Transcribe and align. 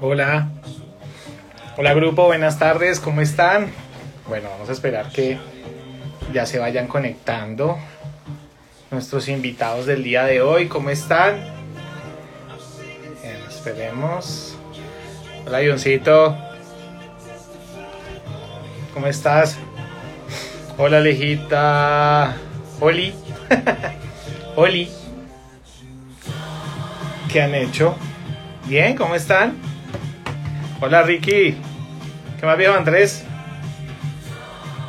Hola. 0.00 0.48
Hola 1.76 1.94
grupo, 1.94 2.26
buenas 2.26 2.58
tardes, 2.58 3.00
¿cómo 3.00 3.20
están? 3.20 3.70
Bueno, 4.28 4.48
vamos 4.50 4.68
a 4.68 4.72
esperar 4.72 5.10
que 5.10 5.38
ya 6.32 6.46
se 6.46 6.58
vayan 6.58 6.86
conectando 6.86 7.78
nuestros 8.90 9.28
invitados 9.28 9.86
del 9.86 10.04
día 10.04 10.24
de 10.24 10.42
hoy, 10.42 10.68
¿cómo 10.68 10.90
están? 10.90 11.36
Bien, 13.22 13.38
esperemos. 13.48 14.56
Hola, 15.46 15.62
Ioncito. 15.62 16.36
¿Cómo 18.92 19.06
estás? 19.06 19.56
Hola, 20.76 21.00
Lejita. 21.00 22.36
Oli. 22.80 23.14
Oli. 24.56 24.90
¿Qué 27.30 27.40
han 27.40 27.54
hecho? 27.54 27.96
Bien, 28.66 28.96
¿cómo 28.96 29.14
están? 29.14 29.54
Hola, 30.80 31.02
Ricky. 31.02 31.56
¿Qué 32.38 32.46
más 32.46 32.56
viejo, 32.56 32.74
Andrés? 32.74 33.24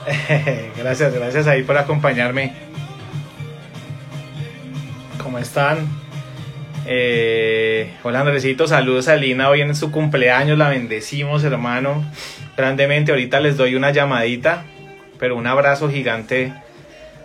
gracias, 0.77 1.13
gracias 1.13 1.48
ahí 1.48 1.63
por 1.63 1.77
acompañarme. 1.77 2.53
¿Cómo 5.21 5.39
están? 5.39 5.88
Eh, 6.85 7.93
hola 8.03 8.20
Andresito, 8.20 8.67
saludos 8.67 9.07
a 9.07 9.15
Lina 9.15 9.49
hoy 9.49 9.62
en 9.62 9.73
su 9.73 9.90
cumpleaños, 9.90 10.57
la 10.57 10.67
bendecimos 10.67 11.45
hermano, 11.45 12.03
grandemente, 12.57 13.12
ahorita 13.13 13.40
les 13.40 13.55
doy 13.55 13.76
una 13.76 13.91
llamadita, 13.91 14.65
pero 15.17 15.37
un 15.37 15.48
abrazo 15.48 15.90
gigante 15.90 16.51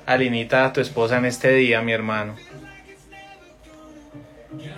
a 0.07 0.17
Linita, 0.17 0.73
tu 0.73 0.81
esposa 0.81 1.19
en 1.19 1.25
este 1.25 1.53
día, 1.53 1.83
mi 1.83 1.93
hermano. 1.93 2.37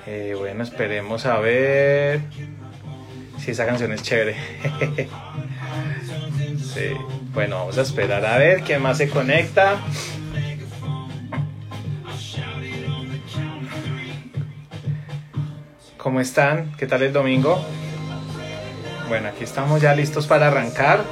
Eh, 0.06 0.34
bueno, 0.38 0.64
esperemos 0.64 1.27
a 1.27 1.38
ver 1.40 2.22
si 3.38 3.50
esa 3.50 3.66
canción 3.66 3.92
es 3.92 4.02
chévere. 4.02 4.36
sí. 6.59 6.96
Bueno, 7.32 7.59
vamos 7.59 7.76
a 7.79 7.82
esperar 7.82 8.24
a 8.24 8.38
ver 8.38 8.62
quién 8.62 8.80
más 8.82 8.96
se 8.98 9.09
conecta. 9.09 9.76
¿Cómo 15.96 16.21
están? 16.21 16.73
¿Qué 16.76 16.87
tal 16.87 17.02
el 17.02 17.12
domingo? 17.12 17.60
Bueno, 19.09 19.28
aquí 19.28 19.45
estamos 19.45 19.82
ya 19.82 19.95
listos 19.95 20.26
para 20.26 20.48
arrancar. 20.48 21.04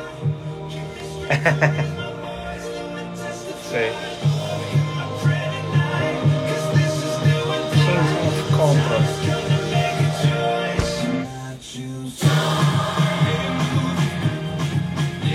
sí. 3.70 3.76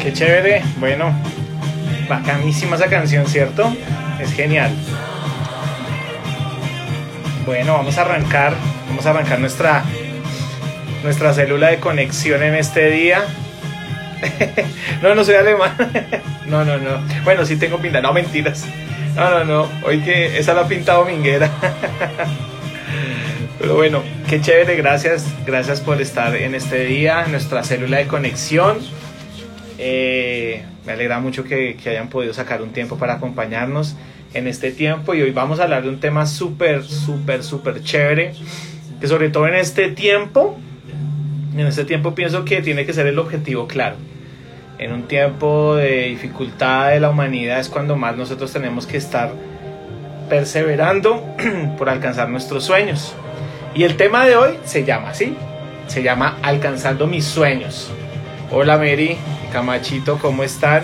Qué 0.04 0.12
chévere. 0.12 0.62
Bueno, 0.80 1.14
bacanísima 2.10 2.76
esa 2.76 2.90
canción, 2.90 3.26
¿cierto? 3.26 3.74
Es 4.20 4.34
genial. 4.34 4.70
Bueno, 7.46 7.76
vamos 7.76 7.98
a 7.98 8.02
arrancar. 8.02 8.54
Vamos 8.90 9.06
a 9.06 9.12
arrancar 9.12 9.40
nuestra 9.40 9.86
nuestra 11.04 11.34
célula 11.34 11.70
de 11.70 11.80
conexión 11.80 12.44
en 12.44 12.56
este 12.56 12.90
día. 12.90 13.24
no, 15.02 15.16
no 15.16 15.24
soy 15.24 15.36
alemán. 15.36 15.74
no, 16.48 16.66
no, 16.66 16.78
no. 16.78 17.02
Bueno, 17.24 17.46
sí 17.46 17.56
tengo 17.56 17.78
pinta. 17.78 18.02
No, 18.02 18.12
mentiras. 18.12 18.66
No, 19.16 19.30
no, 19.30 19.46
no. 19.46 19.70
Hoy 19.86 20.02
que 20.02 20.38
esa 20.38 20.54
la 20.54 20.64
ha 20.64 20.68
pintado 20.68 21.06
Minguera. 21.06 21.50
Pero 23.58 23.76
bueno, 23.76 24.04
qué 24.30 24.42
chévere, 24.42 24.76
gracias, 24.76 25.26
gracias 25.46 25.80
por 25.80 26.02
estar 26.02 26.36
en 26.36 26.54
este 26.54 26.84
día, 26.84 27.24
en 27.24 27.32
nuestra 27.32 27.64
célula 27.64 28.00
de 28.00 28.08
conexión. 28.08 28.80
Eh, 29.86 30.64
me 30.86 30.94
alegra 30.94 31.20
mucho 31.20 31.44
que, 31.44 31.76
hayan 31.86 32.08
podido 32.08 32.34
sacar 32.34 32.62
un 32.62 32.70
tiempo 32.70 32.98
para 32.98 33.16
acompañarnos 33.16 33.98
en 34.34 34.48
este 34.48 34.72
tiempo 34.72 35.14
y 35.14 35.22
hoy 35.22 35.32
vamos 35.32 35.60
a 35.60 35.64
hablar 35.64 35.84
de 35.84 35.90
un 35.90 36.00
tema 36.00 36.26
súper, 36.26 36.86
súper, 36.86 37.44
súper 37.44 37.84
chévere, 37.84 38.34
que 39.02 39.08
sobre 39.10 39.28
todo 39.28 39.46
en 39.46 39.56
este 39.56 39.90
tiempo, 39.90 40.58
en 41.54 41.68
este 41.68 41.84
tiempo 41.84 42.16
pienso 42.16 42.46
que 42.46 42.62
tiene 42.62 42.86
que 42.86 42.94
ser 42.94 43.08
el 43.08 43.20
objetivo 43.20 43.68
claro. 43.68 43.98
En 44.80 44.94
un 44.94 45.04
tiempo 45.04 45.76
de 45.76 46.06
dificultad 46.06 46.92
de 46.92 47.02
la 47.02 47.10
humanidad 47.10 47.60
es 47.60 47.68
cuando 47.68 47.98
más 47.98 48.16
nosotros 48.16 48.54
tenemos 48.54 48.88
que 48.88 48.96
estar 48.96 49.34
perseverando 50.30 51.22
por 51.78 51.90
alcanzar 51.90 52.30
nuestros 52.30 52.64
sueños. 52.64 53.14
Y 53.76 53.84
el 53.84 53.98
tema 53.98 54.26
de 54.26 54.38
hoy 54.38 54.54
se 54.64 54.86
llama 54.86 55.10
así, 55.10 55.36
se 55.88 56.04
llama 56.04 56.38
Alcanzando 56.42 57.06
mis 57.06 57.26
sueños. 57.26 57.92
Hola 58.56 58.78
Mary, 58.78 59.18
Camachito, 59.52 60.20
¿cómo 60.20 60.44
están? 60.44 60.84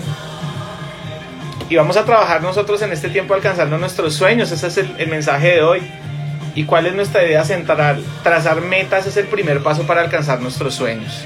Y 1.70 1.76
vamos 1.76 1.98
a 1.98 2.04
trabajar 2.04 2.42
nosotros 2.42 2.82
en 2.82 2.92
este 2.92 3.10
tiempo 3.10 3.36
alcanzando 3.36 3.78
nuestros 3.78 4.16
sueños, 4.16 4.52
ese 4.52 4.66
es 4.66 4.78
el, 4.80 5.08
mensaje 5.08 5.50
de 5.50 5.62
hoy. 5.62 5.82
¿Y 6.56 6.64
cuál 6.64 6.88
es 6.88 6.96
nuestra 6.96 7.24
idea 7.24 7.46
central? 7.46 8.04
Trazar 8.24 8.62
metas 8.62 9.06
es 9.06 9.18
el 9.18 9.28
primer 9.28 9.62
paso 9.62 9.84
para 9.84 10.02
alcanzar 10.02 10.42
nuestros 10.42 10.74
sueños. 10.74 11.24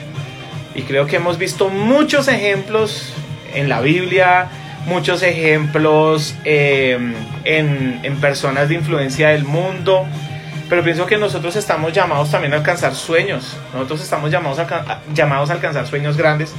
Y 0.76 0.82
creo 0.82 1.08
que 1.08 1.16
hemos 1.16 1.38
visto 1.38 1.70
muchos 1.70 2.28
ejemplos 2.28 3.14
en 3.54 3.70
la 3.70 3.80
Biblia, 3.80 4.50
muchos 4.86 5.24
ejemplos 5.24 6.36
eh, 6.44 7.00
en, 7.46 8.02
en 8.04 8.18
personas 8.18 8.68
de 8.68 8.76
influencia 8.76 9.30
del 9.30 9.46
mundo, 9.46 10.06
pero 10.70 10.84
pienso 10.84 11.06
que 11.06 11.18
nosotros 11.18 11.56
estamos 11.56 11.94
llamados 11.94 12.32
también 12.32 12.54
a 12.54 12.58
alcanzar 12.58 12.96
sueños. 12.96 13.58
Nosotros 13.74 14.02
estamos 14.02 14.32
llamados 14.32 14.60
a, 14.60 15.02
llamados 15.14 15.50
a 15.50 15.54
alcanzar 15.54 15.88
sueños 15.88 16.18
grandes. 16.18 16.54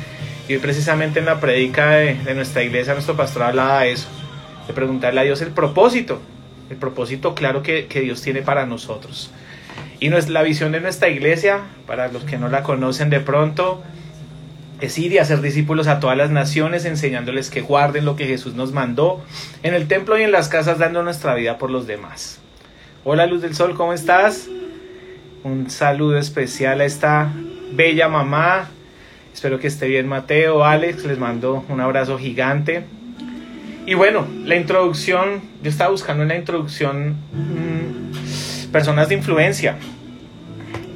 Y 0.49 0.55
hoy 0.55 0.59
precisamente 0.59 1.21
en 1.21 1.25
la 1.27 1.41
prédica 1.41 1.91
de, 1.91 2.15
de, 2.15 2.35
nuestra 2.35 2.63
iglesia, 2.63 2.93
nuestro 2.93 3.17
pastor 3.17 3.45
hablaba 3.45 3.81
de 3.81 3.93
eso. 3.93 4.09
De 4.67 4.75
preguntarle 4.75 5.21
a 5.21 5.25
Dios 5.25 5.41
el 5.41 5.49
propósito. 5.49 6.21
El 6.71 6.77
propósito 6.77 7.35
claro 7.35 7.63
que, 7.63 7.87
que 7.87 8.01
Dios 8.01 8.23
tiene 8.23 8.43
para 8.43 8.67
nosotros. 8.67 9.31
Y 10.01 10.11
no 10.11 10.19
es 10.19 10.29
la 10.29 10.43
visión 10.43 10.73
de 10.73 10.81
nuestra 10.81 11.09
iglesia, 11.09 11.61
para 11.87 12.09
los 12.09 12.25
que 12.25 12.37
no 12.37 12.49
la 12.49 12.63
conocen 12.63 13.11
de 13.11 13.21
pronto, 13.21 13.83
es 14.81 14.99
ir 14.99 15.13
y 15.13 15.19
hacer 15.19 15.41
discípulos 15.41 15.87
a 15.87 16.01
todas 16.01 16.17
las 16.17 16.31
naciones, 16.31 16.85
enseñándoles 16.85 17.49
que 17.49 17.63
guarden 17.63 18.05
lo 18.05 18.17
que 18.17 18.27
Jesús 18.27 18.55
nos 18.55 18.73
mandó 18.73 19.25
en 19.63 19.75
el 19.75 19.89
templo 19.89 20.19
y 20.19 20.23
en 20.23 20.33
las 20.33 20.49
casas, 20.49 20.79
dando 20.79 21.03
nuestra 21.03 21.35
vida 21.35 21.59
por 21.59 21.71
los 21.71 21.87
demás. 21.87 22.41
Hola 23.07 23.27
Luz 23.27 23.43
del 23.43 23.55
Sol, 23.55 23.75
¿cómo 23.75 23.93
estás? 23.93 24.49
Un 25.43 25.69
saludo 25.69 26.17
especial 26.17 26.81
a 26.81 26.87
esta 26.87 27.31
bella 27.73 28.09
mamá. 28.09 28.71
Espero 29.31 29.59
que 29.59 29.67
esté 29.67 29.89
bien 29.89 30.09
Mateo, 30.09 30.65
Alex, 30.65 31.05
les 31.05 31.19
mando 31.19 31.67
un 31.69 31.83
abrazo 31.83 32.17
gigante. 32.17 32.87
Y 33.85 33.93
bueno, 33.93 34.27
la 34.45 34.57
introducción, 34.57 35.43
yo 35.63 35.69
estaba 35.69 35.91
buscando 35.91 36.23
en 36.23 36.31
la 36.31 36.37
introducción 36.37 37.19
mmm, 37.31 38.73
personas 38.73 39.11
de 39.11 39.17
influencia. 39.17 39.77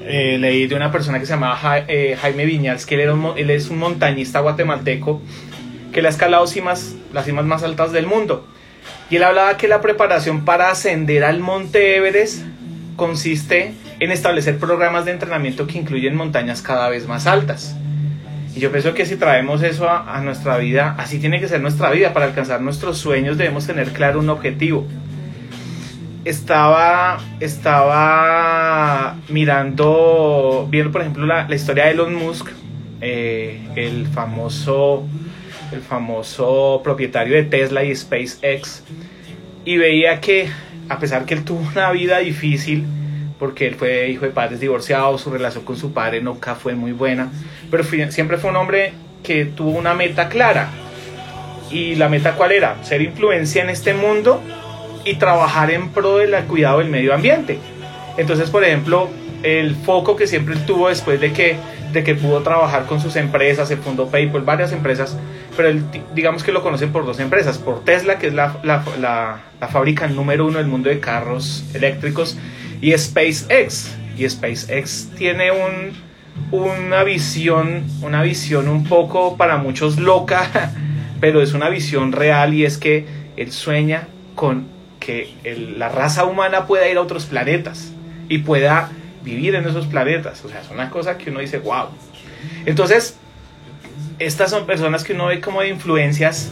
Eh, 0.00 0.38
leí 0.40 0.66
de 0.66 0.76
una 0.76 0.90
persona 0.90 1.20
que 1.20 1.26
se 1.26 1.34
llamaba 1.34 1.80
eh, 1.88 2.16
Jaime 2.18 2.46
Viñals, 2.46 2.86
que 2.86 2.94
él, 2.94 3.50
es 3.50 3.68
un 3.68 3.78
montañista 3.78 4.40
guatemalteco 4.40 5.20
que 5.92 6.00
le 6.00 6.08
ha 6.08 6.10
escalado 6.10 6.46
cimas, 6.46 6.96
las 7.12 7.26
cimas 7.26 7.44
más 7.44 7.62
altas 7.64 7.92
del 7.92 8.06
mundo. 8.06 8.46
Y 9.10 9.16
él 9.16 9.22
hablaba 9.22 9.56
que 9.56 9.68
la 9.68 9.80
preparación 9.80 10.44
para 10.44 10.70
ascender 10.70 11.24
al 11.24 11.40
Monte 11.40 11.96
Everest 11.96 12.42
consiste 12.96 13.72
en 14.00 14.10
establecer 14.10 14.58
programas 14.58 15.04
de 15.06 15.12
entrenamiento 15.12 15.66
que 15.66 15.78
incluyen 15.78 16.14
montañas 16.14 16.60
cada 16.60 16.88
vez 16.88 17.08
más 17.08 17.26
altas. 17.26 17.74
Y 18.54 18.60
yo 18.60 18.70
pienso 18.70 18.92
que 18.92 19.06
si 19.06 19.16
traemos 19.16 19.62
eso 19.62 19.88
a, 19.88 20.20
nuestra 20.20 20.58
vida, 20.58 20.94
así 20.98 21.18
tiene 21.18 21.40
que 21.40 21.48
ser 21.48 21.60
nuestra 21.60 21.90
vida. 21.90 22.12
Para 22.12 22.26
alcanzar 22.26 22.60
nuestros 22.60 22.98
sueños 22.98 23.38
debemos 23.38 23.66
tener 23.66 23.92
claro 23.92 24.18
un 24.20 24.28
objetivo. 24.28 24.86
Estaba, 26.24 27.18
estaba 27.40 29.16
mirando, 29.28 30.66
viendo 30.70 30.92
por 30.92 31.00
ejemplo 31.00 31.24
la, 31.24 31.48
la 31.48 31.54
historia 31.54 31.84
de 31.84 31.92
Elon 31.92 32.14
Musk, 32.14 32.50
eh, 33.00 33.60
el 33.76 34.06
famoso 34.08 35.06
el 35.72 35.80
famoso 35.80 36.80
propietario 36.82 37.34
de 37.36 37.44
Tesla 37.44 37.84
y 37.84 37.94
SpaceX, 37.94 38.82
y 39.64 39.76
veía 39.76 40.20
que 40.20 40.48
a 40.88 40.98
pesar 40.98 41.24
que 41.24 41.34
él 41.34 41.44
tuvo 41.44 41.60
una 41.60 41.90
vida 41.92 42.18
difícil, 42.18 42.84
porque 43.38 43.66
él 43.66 43.74
fue 43.74 44.08
hijo 44.08 44.24
de 44.24 44.30
padres 44.30 44.60
divorciados, 44.60 45.20
su 45.20 45.30
relación 45.30 45.64
con 45.64 45.76
su 45.76 45.92
padre 45.92 46.20
nunca 46.20 46.54
fue 46.54 46.74
muy 46.74 46.92
buena, 46.92 47.30
pero 47.70 47.84
siempre 47.84 48.38
fue 48.38 48.50
un 48.50 48.56
hombre 48.56 48.92
que 49.22 49.44
tuvo 49.44 49.70
una 49.70 49.94
meta 49.94 50.28
clara. 50.28 50.70
¿Y 51.70 51.96
la 51.96 52.08
meta 52.08 52.32
cuál 52.32 52.52
era? 52.52 52.82
Ser 52.82 53.02
influencia 53.02 53.62
en 53.62 53.68
este 53.68 53.92
mundo 53.92 54.40
y 55.04 55.16
trabajar 55.16 55.70
en 55.70 55.90
pro 55.90 56.16
del 56.16 56.34
cuidado 56.44 56.78
del 56.78 56.88
medio 56.88 57.14
ambiente. 57.14 57.58
Entonces, 58.16 58.48
por 58.48 58.64
ejemplo, 58.64 59.10
el 59.42 59.74
foco 59.74 60.16
que 60.16 60.26
siempre 60.26 60.56
tuvo 60.56 60.88
después 60.88 61.20
de 61.20 61.32
que 61.32 61.56
de 61.92 62.04
que 62.04 62.14
pudo 62.14 62.42
trabajar 62.42 62.86
con 62.86 63.00
sus 63.00 63.16
empresas, 63.16 63.70
el 63.70 63.78
fundó 63.78 64.08
PayPal, 64.08 64.42
varias 64.42 64.72
empresas, 64.72 65.16
pero 65.58 65.70
él, 65.70 65.82
digamos 66.14 66.44
que 66.44 66.52
lo 66.52 66.62
conocen 66.62 66.92
por 66.92 67.04
dos 67.04 67.18
empresas, 67.18 67.58
por 67.58 67.84
Tesla, 67.84 68.20
que 68.20 68.28
es 68.28 68.32
la, 68.32 68.60
la, 68.62 68.84
la, 69.00 69.40
la 69.60 69.66
fábrica 69.66 70.06
número 70.06 70.46
uno 70.46 70.58
del 70.58 70.68
mundo 70.68 70.88
de 70.88 71.00
carros 71.00 71.64
eléctricos, 71.74 72.38
y 72.80 72.96
SpaceX. 72.96 73.92
Y 74.16 74.28
SpaceX 74.30 75.08
tiene 75.18 75.50
un, 75.50 75.94
una 76.52 77.02
visión, 77.02 77.82
una 78.02 78.22
visión 78.22 78.68
un 78.68 78.84
poco 78.84 79.36
para 79.36 79.56
muchos 79.56 79.98
loca, 79.98 80.70
pero 81.20 81.42
es 81.42 81.54
una 81.54 81.68
visión 81.70 82.12
real 82.12 82.54
y 82.54 82.64
es 82.64 82.78
que 82.78 83.06
él 83.36 83.50
sueña 83.50 84.06
con 84.36 84.68
que 85.00 85.34
la 85.76 85.88
raza 85.88 86.24
humana 86.24 86.68
pueda 86.68 86.88
ir 86.88 86.98
a 86.98 87.00
otros 87.00 87.26
planetas 87.26 87.90
y 88.28 88.38
pueda 88.38 88.90
vivir 89.24 89.56
en 89.56 89.66
esos 89.66 89.88
planetas. 89.88 90.44
O 90.44 90.48
sea, 90.48 90.60
es 90.60 90.70
una 90.70 90.88
cosa 90.88 91.18
que 91.18 91.30
uno 91.30 91.40
dice, 91.40 91.58
wow. 91.58 91.88
Entonces, 92.64 93.18
estas 94.18 94.50
son 94.50 94.66
personas 94.66 95.04
que 95.04 95.12
uno 95.12 95.26
ve 95.26 95.40
como 95.40 95.60
de 95.60 95.68
influencias, 95.68 96.50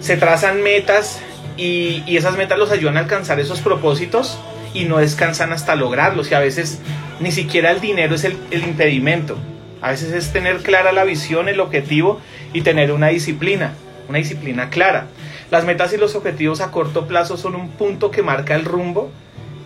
se 0.00 0.16
trazan 0.16 0.62
metas 0.62 1.20
y, 1.56 2.04
esas 2.16 2.36
metas 2.36 2.58
los 2.58 2.70
ayudan 2.70 2.96
a 2.96 3.00
alcanzar 3.00 3.40
esos 3.40 3.60
propósitos 3.60 4.38
y 4.74 4.84
no 4.84 4.98
descansan 4.98 5.52
hasta 5.52 5.74
lograrlos 5.76 6.30
y 6.30 6.34
a 6.34 6.40
veces 6.40 6.80
ni 7.20 7.32
siquiera 7.32 7.70
el 7.70 7.80
dinero 7.80 8.14
es 8.14 8.24
el, 8.24 8.36
el 8.50 8.62
impedimento. 8.62 9.36
A 9.80 9.90
veces 9.90 10.12
es 10.12 10.32
tener 10.32 10.58
clara 10.58 10.92
la 10.92 11.04
visión, 11.04 11.48
el 11.48 11.60
objetivo 11.60 12.20
y 12.52 12.62
tener 12.62 12.92
una 12.92 13.08
disciplina, 13.08 13.74
una 14.08 14.18
disciplina 14.18 14.70
clara. 14.70 15.06
Las 15.50 15.64
metas 15.64 15.92
y 15.92 15.96
los 15.96 16.14
objetivos 16.14 16.60
a 16.60 16.70
corto 16.70 17.06
plazo 17.06 17.36
son 17.36 17.54
un 17.54 17.70
punto 17.70 18.10
que 18.10 18.22
marca 18.22 18.54
el 18.54 18.64
rumbo 18.64 19.10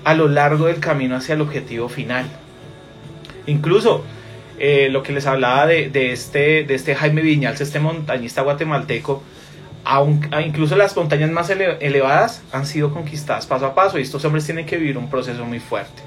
a 0.05 0.14
lo 0.14 0.28
largo 0.28 0.66
del 0.66 0.81
camino 0.81 1.16
hacia 1.16 1.34
el 1.34 1.40
objetivo 1.40 1.88
final. 1.88 2.26
Incluso 3.46 4.05
eh, 4.58 4.88
lo 4.90 5.02
que 5.02 5.12
les 5.12 5.26
hablaba 5.26 5.66
de, 5.66 6.12
este, 6.12 6.64
de 6.64 6.75
este 6.75 6.94
Jaime 6.94 7.22
Viñals, 7.22 7.60
este 7.60 7.81
montañista 7.81 8.43
guatemalteco, 8.43 9.22
incluso 10.44 10.76
las 10.76 10.96
montañas 10.96 11.31
más 11.31 11.50
elevadas 11.50 12.43
han 12.52 12.66
sido 12.66 12.93
conquistadas 12.93 13.46
paso 13.46 13.66
a 13.66 13.75
paso 13.75 13.99
y 13.99 14.02
estos 14.02 14.25
hombres 14.25 14.44
tienen 14.44 14.64
que 14.64 14.76
vivir 14.76 14.96
un 14.96 15.10
proceso 15.10 15.44
muy 15.44 15.60
fuerte. 15.60 16.02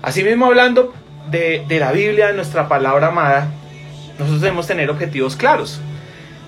Asimismo, 0.00 0.46
hablando 0.46 0.94
de, 1.30 1.64
de 1.68 1.78
la 1.78 1.92
Biblia, 1.92 2.28
de 2.28 2.32
nuestra 2.32 2.68
palabra 2.68 3.08
amada, 3.08 3.48
nosotros 4.18 4.40
debemos 4.40 4.66
tener 4.66 4.90
objetivos 4.90 5.36
claros. 5.36 5.80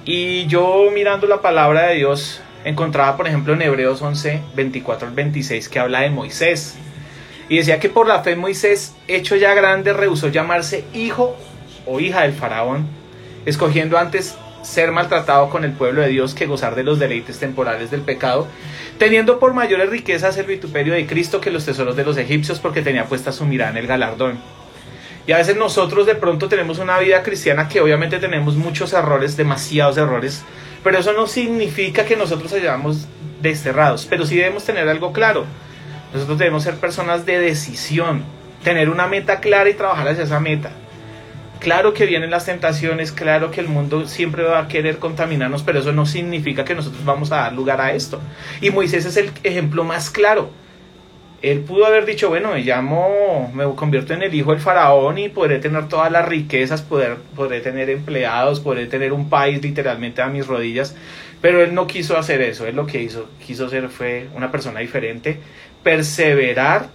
Y 0.05 0.47
yo 0.47 0.90
mirando 0.93 1.26
la 1.26 1.40
palabra 1.40 1.88
de 1.88 1.97
Dios, 1.97 2.40
encontraba 2.64 3.17
por 3.17 3.26
ejemplo 3.26 3.55
en 3.55 3.62
Hebreos 3.62 4.02
11, 4.02 4.40
24 4.55 5.08
al 5.08 5.14
26 5.14 5.69
que 5.69 5.79
habla 5.79 6.00
de 6.00 6.11
Moisés. 6.11 6.76
Y 7.49 7.58
decía 7.58 7.79
que 7.79 7.88
por 7.88 8.06
la 8.06 8.23
fe 8.23 8.37
Moisés, 8.37 8.94
hecho 9.08 9.37
ya 9.37 9.55
grande, 9.55 9.93
rehusó 9.93 10.29
llamarse 10.29 10.85
hijo 10.94 11.37
o 11.87 12.00
hija 12.00 12.23
del 12.23 12.32
faraón, 12.32 12.87
escogiendo 13.44 13.99
antes 13.99 14.37
ser 14.62 14.93
maltratado 14.93 15.50
con 15.50 15.64
el 15.64 15.73
pueblo 15.73 16.00
de 16.00 16.08
Dios 16.08 16.35
que 16.35 16.46
gozar 16.46 16.75
de 16.75 16.82
los 16.82 16.99
deleites 16.99 17.38
temporales 17.38 17.91
del 17.91 18.00
pecado, 18.00 18.49
teniendo 18.99 19.38
por 19.38 19.52
mayores 19.52 19.91
riquezas 19.91 20.37
el 20.38 20.46
vituperio 20.46 20.94
de 20.94 21.06
Cristo 21.06 21.41
que 21.41 21.50
los 21.50 21.64
tesoros 21.64 21.96
de 21.96 22.05
los 22.05 22.17
egipcios 22.17 22.61
porque 22.61 22.82
tenía 22.82 23.05
puesta 23.05 23.32
su 23.32 23.44
mirada 23.44 23.73
en 23.73 23.76
el 23.76 23.87
galardón. 23.87 24.38
Y 25.26 25.32
a 25.32 25.38
veces 25.38 25.56
nosotros 25.56 26.06
de 26.06 26.14
pronto 26.14 26.49
tenemos 26.49 26.79
una 26.79 26.99
vida 26.99 27.23
cristiana 27.23 27.69
que 27.69 27.81
obviamente 27.81 28.19
tenemos 28.19 28.56
muchos 28.56 28.93
errores, 28.93 29.37
demasiados 29.37 29.97
errores, 29.97 30.43
pero 30.82 30.99
eso 30.99 31.12
no 31.12 31.26
significa 31.26 32.05
que 32.05 32.17
nosotros 32.17 32.52
hayamos 32.52 33.06
desterrados, 33.40 34.06
pero 34.06 34.26
sí 34.26 34.37
debemos 34.37 34.64
tener 34.64 34.88
algo 34.88 35.12
claro. 35.12 35.47
Nosotros 36.14 36.38
debemos 36.38 36.62
ser 36.62 36.76
personas 36.76 37.26
de 37.26 37.40
decisión, 37.40 38.22
tener 38.62 38.88
una 38.88 39.06
meta 39.06 39.40
clara 39.40 39.69
y 39.69 39.75
trabajar 39.75 40.08
hacia 40.08 40.25
esa 40.25 40.40
meta. 40.40 40.70
Claro 41.58 41.93
que 41.93 42.06
vienen 42.06 42.31
las 42.31 42.46
tentaciones, 42.46 43.12
claro 43.12 43.50
que 43.50 43.61
el 43.61 43.69
mundo 43.69 44.06
siempre 44.06 44.44
va 44.44 44.61
a 44.61 44.69
querer 44.69 44.99
contaminarnos, 44.99 45.62
pero 45.62 45.81
eso 45.81 45.93
no 45.93 46.06
significa 46.06 46.64
que 46.64 46.75
nosotros 46.75 47.05
vamos 47.05 47.32
a 47.32 47.37
dar 47.37 47.52
lugar 47.52 47.81
a 47.81 47.93
esto. 47.93 48.20
Y 48.61 48.70
Moisés 48.70 49.05
es 49.05 49.16
el 49.16 49.31
ejemplo 49.43 49.84
más 49.84 50.08
claro 50.11 50.50
él 51.44 51.61
pudo 51.61 51.84
haber 51.84 52.06
dicho, 52.06 52.31
bueno, 52.31 52.52
me 52.52 52.62
llamo, 52.62 53.52
me 53.55 53.64
convierto 53.75 54.14
en 54.14 54.22
el 54.22 54.34
hijo 54.34 54.52
del 54.52 54.61
faraón 54.61 55.19
y 55.19 55.28
podré 55.28 55.58
tener 55.58 55.88
todas 55.88 56.11
las 56.11 56.26
riquezas, 56.26 56.81
poder, 56.81 57.16
podré 57.37 57.61
tener 57.61 57.90
empleados, 57.90 58.61
podré 58.61 58.87
tener 58.87 59.12
un 59.12 59.28
país 59.28 59.62
literalmente 59.62 60.22
a 60.22 60.28
mis 60.28 60.46
rodillas, 60.46 60.96
pero 61.43 61.62
él 61.62 61.75
no 61.75 61.87
quiso 61.87 62.16
hacer 62.16 62.40
eso, 62.40 62.66
él 62.66 62.76
lo 62.76 62.87
que 62.87 63.02
hizo, 63.02 63.28
quiso 63.46 63.69
ser 63.69 63.90
fue 63.90 64.28
una 64.34 64.50
persona 64.50 64.81
diferente, 64.81 65.38
perseverar, 65.84 66.88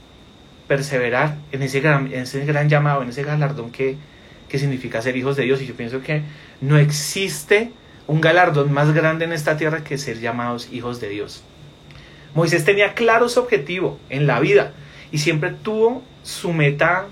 perseverar 0.67 1.37
en 1.53 1.61
ese 1.61 1.79
gran, 1.79 2.09
llamado, 2.67 3.03
en 3.03 3.09
ese 3.09 3.23
galardón 3.23 3.71
que, 3.71 3.95
que 4.49 4.59
significa 4.59 5.01
ser 5.01 5.15
hijos 5.15 5.37
de 5.37 5.43
Dios 5.43 5.61
y 5.61 5.67
yo 5.67 5.75
pienso 5.75 6.01
que 6.01 6.23
no 6.59 6.77
existe 6.77 7.71
un 8.07 8.19
galardón 8.19 8.73
más 8.73 8.91
grande 8.93 9.23
en 9.23 9.31
esta 9.31 9.55
tierra 9.55 9.83
que 9.83 9.97
ser 9.97 10.19
llamados 10.19 10.67
hijos 10.73 10.99
de 10.99 11.09
Dios. 11.09 11.43
Moisés 12.33 12.65
tenía 12.65 12.93
claro 12.93 13.29
su 13.29 13.39
objetivo 13.39 13.99
en 14.09 14.27
la 14.27 14.39
vida 14.39 14.73
y 15.11 15.19
siempre 15.19 15.51
tuvo 15.51 16.03
su 16.23 16.51
meta 16.51 17.05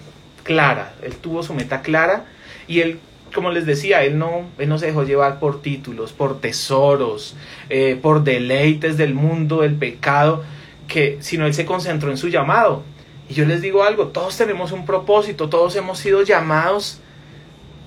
clara. 0.43 0.93
Él 1.03 1.15
tuvo 1.15 1.43
su 1.43 1.53
meta 1.53 1.81
clara 1.81 2.25
y 2.67 2.81
él, 2.81 2.99
como 3.33 3.51
les 3.51 3.65
decía, 3.65 4.03
él 4.03 4.17
no, 4.17 4.47
él 4.57 4.69
no 4.69 4.79
se 4.79 4.87
dejó 4.87 5.03
llevar 5.03 5.39
por 5.39 5.61
títulos, 5.61 6.13
por 6.13 6.41
tesoros, 6.41 7.35
eh, 7.69 7.97
por 8.01 8.23
deleites 8.23 8.97
del 8.97 9.13
mundo, 9.13 9.61
del 9.61 9.75
pecado, 9.75 10.43
que, 10.87 11.17
sino 11.21 11.45
él 11.45 11.53
se 11.53 11.65
concentró 11.65 12.11
en 12.11 12.17
su 12.17 12.29
llamado. 12.29 12.83
Y 13.29 13.33
yo 13.33 13.45
les 13.45 13.61
digo 13.61 13.83
algo, 13.83 14.07
todos 14.07 14.37
tenemos 14.37 14.71
un 14.71 14.85
propósito, 14.85 15.49
todos 15.49 15.75
hemos 15.75 15.99
sido 15.99 16.21
llamados 16.23 16.99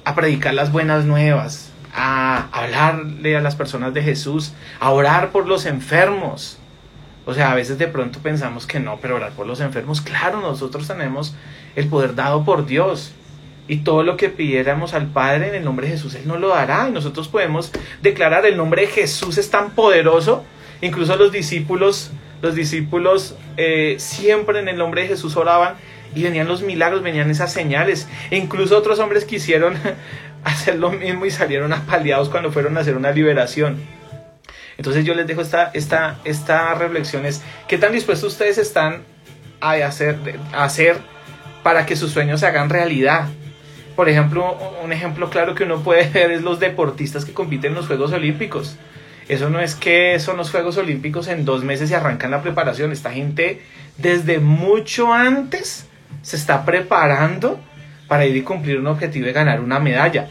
a 0.04 0.14
predicar 0.14 0.54
las 0.54 0.70
buenas 0.70 1.04
nuevas, 1.04 1.70
a 1.94 2.48
hablarle 2.52 3.36
a 3.36 3.40
las 3.40 3.56
personas 3.56 3.94
de 3.94 4.02
Jesús, 4.02 4.52
a 4.78 4.90
orar 4.90 5.30
por 5.30 5.46
los 5.46 5.66
enfermos, 5.66 6.60
o 7.26 7.34
sea, 7.34 7.52
a 7.52 7.54
veces 7.54 7.78
de 7.78 7.86
pronto 7.86 8.18
pensamos 8.20 8.66
que 8.66 8.80
no, 8.80 8.98
pero 9.00 9.16
orar 9.16 9.32
por 9.32 9.46
los 9.46 9.60
enfermos, 9.60 10.00
claro, 10.00 10.40
nosotros 10.40 10.88
tenemos 10.88 11.34
el 11.76 11.86
poder 11.88 12.14
dado 12.14 12.44
por 12.44 12.66
Dios. 12.66 13.12
Y 13.68 13.78
todo 13.78 14.02
lo 14.02 14.16
que 14.16 14.30
pidiéramos 14.30 14.94
al 14.94 15.06
Padre 15.06 15.48
en 15.48 15.54
el 15.54 15.64
nombre 15.64 15.86
de 15.86 15.92
Jesús, 15.92 16.16
Él 16.16 16.26
nos 16.26 16.40
lo 16.40 16.48
dará. 16.48 16.88
Y 16.88 16.92
nosotros 16.92 17.28
podemos 17.28 17.70
declarar 18.02 18.44
el 18.46 18.56
nombre 18.56 18.82
de 18.82 18.88
Jesús 18.88 19.38
es 19.38 19.48
tan 19.48 19.70
poderoso. 19.70 20.42
Incluso 20.80 21.14
los 21.14 21.30
discípulos, 21.30 22.10
los 22.42 22.54
discípulos 22.54 23.36
eh, 23.56 23.96
siempre 23.98 24.60
en 24.60 24.68
el 24.68 24.76
nombre 24.76 25.02
de 25.02 25.08
Jesús 25.08 25.36
oraban 25.36 25.74
y 26.14 26.22
venían 26.22 26.48
los 26.48 26.62
milagros, 26.62 27.02
venían 27.02 27.30
esas 27.30 27.52
señales. 27.52 28.08
E 28.30 28.36
incluso 28.36 28.76
otros 28.76 28.98
hombres 28.98 29.24
quisieron 29.24 29.76
hacer 30.44 30.76
lo 30.76 30.90
mismo 30.90 31.26
y 31.26 31.30
salieron 31.30 31.72
apaleados 31.72 32.28
cuando 32.28 32.50
fueron 32.52 32.76
a 32.76 32.80
hacer 32.80 32.96
una 32.96 33.10
liberación. 33.10 33.78
Entonces 34.76 35.04
yo 35.04 35.14
les 35.14 35.26
dejo 35.26 35.42
esta, 35.42 35.70
esta, 35.74 36.18
esta 36.24 36.74
reflexión 36.74 37.26
es, 37.26 37.42
¿qué 37.68 37.76
tan 37.76 37.92
dispuestos 37.92 38.32
ustedes 38.32 38.56
están 38.56 39.02
a 39.60 39.72
hacer, 39.72 40.16
a 40.52 40.64
hacer 40.64 40.96
para 41.62 41.84
que 41.84 41.96
sus 41.96 42.12
sueños 42.12 42.40
se 42.40 42.46
hagan 42.46 42.70
realidad? 42.70 43.28
Por 43.94 44.08
ejemplo, 44.08 44.56
un 44.82 44.92
ejemplo 44.94 45.28
claro 45.28 45.54
que 45.54 45.64
uno 45.64 45.80
puede 45.80 46.08
ver 46.14 46.30
es 46.30 46.40
los 46.40 46.60
deportistas 46.60 47.26
que 47.26 47.34
compiten 47.34 47.72
en 47.72 47.76
los 47.76 47.86
Juegos 47.86 48.12
Olímpicos. 48.12 48.78
Eso 49.30 49.48
no 49.48 49.60
es 49.60 49.76
que 49.76 50.18
son 50.18 50.36
los 50.36 50.50
Juegos 50.50 50.76
Olímpicos 50.76 51.28
en 51.28 51.44
dos 51.44 51.62
meses 51.62 51.88
y 51.88 51.94
arrancan 51.94 52.32
la 52.32 52.42
preparación. 52.42 52.90
Esta 52.90 53.12
gente 53.12 53.62
desde 53.96 54.40
mucho 54.40 55.12
antes 55.12 55.86
se 56.20 56.34
está 56.34 56.64
preparando 56.64 57.60
para 58.08 58.26
ir 58.26 58.34
y 58.34 58.42
cumplir 58.42 58.80
un 58.80 58.88
objetivo 58.88 59.26
de 59.26 59.32
ganar 59.32 59.60
una 59.60 59.78
medalla. 59.78 60.26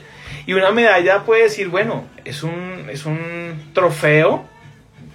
Y 0.45 0.51
una 0.51 0.71
medalla 0.71 1.23
puede 1.23 1.43
decir, 1.43 1.69
bueno, 1.69 2.03
es 2.25 2.43
un, 2.43 2.89
es 2.91 3.05
un 3.05 3.71
trofeo 3.71 4.43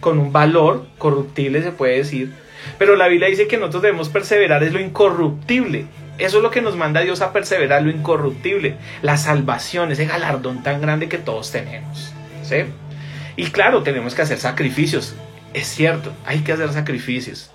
con 0.01 0.19
un 0.19 0.33
valor 0.33 0.87
corruptible, 0.97 1.63
se 1.63 1.71
puede 1.71 1.99
decir. 1.99 2.33
Pero 2.79 2.97
la 2.97 3.07
Biblia 3.09 3.29
dice 3.29 3.49
que 3.49 3.59
nosotros 3.59 3.83
debemos 3.83 4.09
perseverar 4.09 4.63
es 4.63 4.73
lo 4.73 4.81
incorruptible. 4.81 5.85
Eso 6.17 6.39
es 6.39 6.43
lo 6.43 6.51
que 6.51 6.63
nos 6.63 6.75
manda 6.75 7.03
Dios 7.03 7.21
a 7.21 7.35
perseverar, 7.35 7.83
lo 7.83 7.91
incorruptible. 7.91 8.77
La 9.03 9.19
salvación, 9.19 9.93
ese 9.93 10.07
galardón 10.07 10.63
tan 10.63 10.81
grande 10.81 11.11
que 11.11 11.19
todos 11.19 11.53
tenemos. 11.53 12.15
¿sí? 12.45 12.65
Y 13.37 13.47
claro, 13.47 13.83
tenemos 13.83 14.15
que 14.15 14.23
hacer 14.23 14.39
sacrificios. 14.39 15.15
Es 15.53 15.69
cierto, 15.69 16.13
hay 16.25 16.41
que 16.41 16.53
hacer 16.53 16.73
sacrificios. 16.73 17.51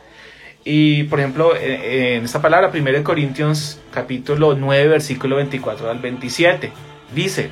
Y 0.64 1.04
por 1.04 1.20
ejemplo, 1.20 1.56
eh, 1.56 1.60
eh, 1.62 2.16
en 2.18 2.26
esta 2.26 2.42
palabra, 2.42 2.72
1 2.74 3.04
Corintios 3.04 3.80
capítulo 3.92 4.56
9, 4.56 4.88
versículo 4.88 5.38
24 5.38 5.90
al 5.90 6.00
27, 6.00 6.72
dice, 7.16 7.50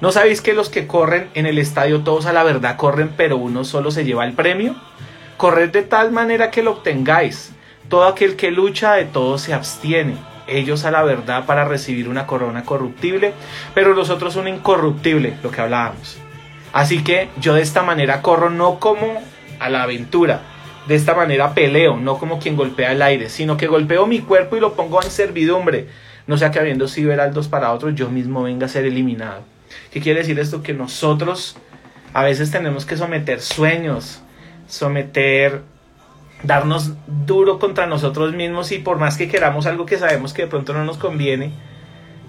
¿No 0.00 0.12
sabéis 0.12 0.40
que 0.40 0.54
los 0.54 0.70
que 0.70 0.86
corren 0.86 1.28
en 1.34 1.46
el 1.46 1.58
estadio 1.58 2.02
todos 2.02 2.26
a 2.26 2.32
la 2.32 2.44
verdad 2.44 2.76
corren, 2.76 3.10
pero 3.16 3.36
uno 3.36 3.64
solo 3.64 3.90
se 3.90 4.04
lleva 4.04 4.24
el 4.24 4.32
premio? 4.32 4.76
Corred 5.36 5.70
de 5.70 5.82
tal 5.82 6.12
manera 6.12 6.50
que 6.50 6.62
lo 6.62 6.72
obtengáis. 6.72 7.52
Todo 7.88 8.06
aquel 8.06 8.36
que 8.36 8.52
lucha 8.52 8.94
de 8.94 9.06
todo 9.06 9.38
se 9.38 9.54
abstiene. 9.54 10.14
Ellos 10.46 10.84
a 10.84 10.92
la 10.92 11.02
verdad 11.02 11.46
para 11.46 11.64
recibir 11.64 12.08
una 12.08 12.26
corona 12.26 12.62
corruptible, 12.62 13.32
pero 13.74 13.92
los 13.92 14.08
otros 14.08 14.36
un 14.36 14.46
incorruptible, 14.46 15.34
lo 15.42 15.50
que 15.50 15.60
hablábamos. 15.60 16.18
Así 16.72 17.02
que 17.02 17.28
yo 17.40 17.54
de 17.54 17.62
esta 17.62 17.82
manera 17.82 18.22
corro 18.22 18.50
no 18.50 18.78
como 18.78 19.22
a 19.58 19.68
la 19.68 19.82
aventura, 19.82 20.42
de 20.86 20.94
esta 20.94 21.14
manera 21.14 21.54
peleo, 21.54 21.96
no 21.96 22.18
como 22.18 22.38
quien 22.38 22.56
golpea 22.56 22.92
el 22.92 23.02
aire, 23.02 23.28
sino 23.28 23.56
que 23.56 23.66
golpeo 23.66 24.06
mi 24.06 24.20
cuerpo 24.20 24.56
y 24.56 24.60
lo 24.60 24.74
pongo 24.74 25.02
en 25.02 25.10
servidumbre, 25.10 25.88
no 26.26 26.38
sea 26.38 26.50
que 26.50 26.58
habiendo 26.58 26.88
sido 26.88 27.12
heraldos 27.12 27.48
para 27.48 27.72
otros, 27.72 27.94
yo 27.94 28.08
mismo 28.08 28.42
venga 28.42 28.66
a 28.66 28.70
ser 28.70 28.84
eliminado. 28.84 29.42
¿Qué 29.90 30.00
quiere 30.00 30.20
decir 30.20 30.38
esto? 30.38 30.62
Que 30.62 30.72
nosotros 30.72 31.56
a 32.14 32.22
veces 32.22 32.50
tenemos 32.50 32.86
que 32.86 32.96
someter 32.96 33.40
sueños, 33.40 34.22
someter, 34.66 35.62
darnos 36.42 36.92
duro 37.06 37.58
contra 37.58 37.86
nosotros 37.86 38.34
mismos 38.34 38.72
y 38.72 38.78
por 38.78 38.98
más 38.98 39.16
que 39.16 39.28
queramos 39.28 39.66
algo 39.66 39.86
que 39.86 39.98
sabemos 39.98 40.32
que 40.32 40.42
de 40.42 40.48
pronto 40.48 40.72
no 40.72 40.84
nos 40.84 40.98
conviene, 40.98 41.50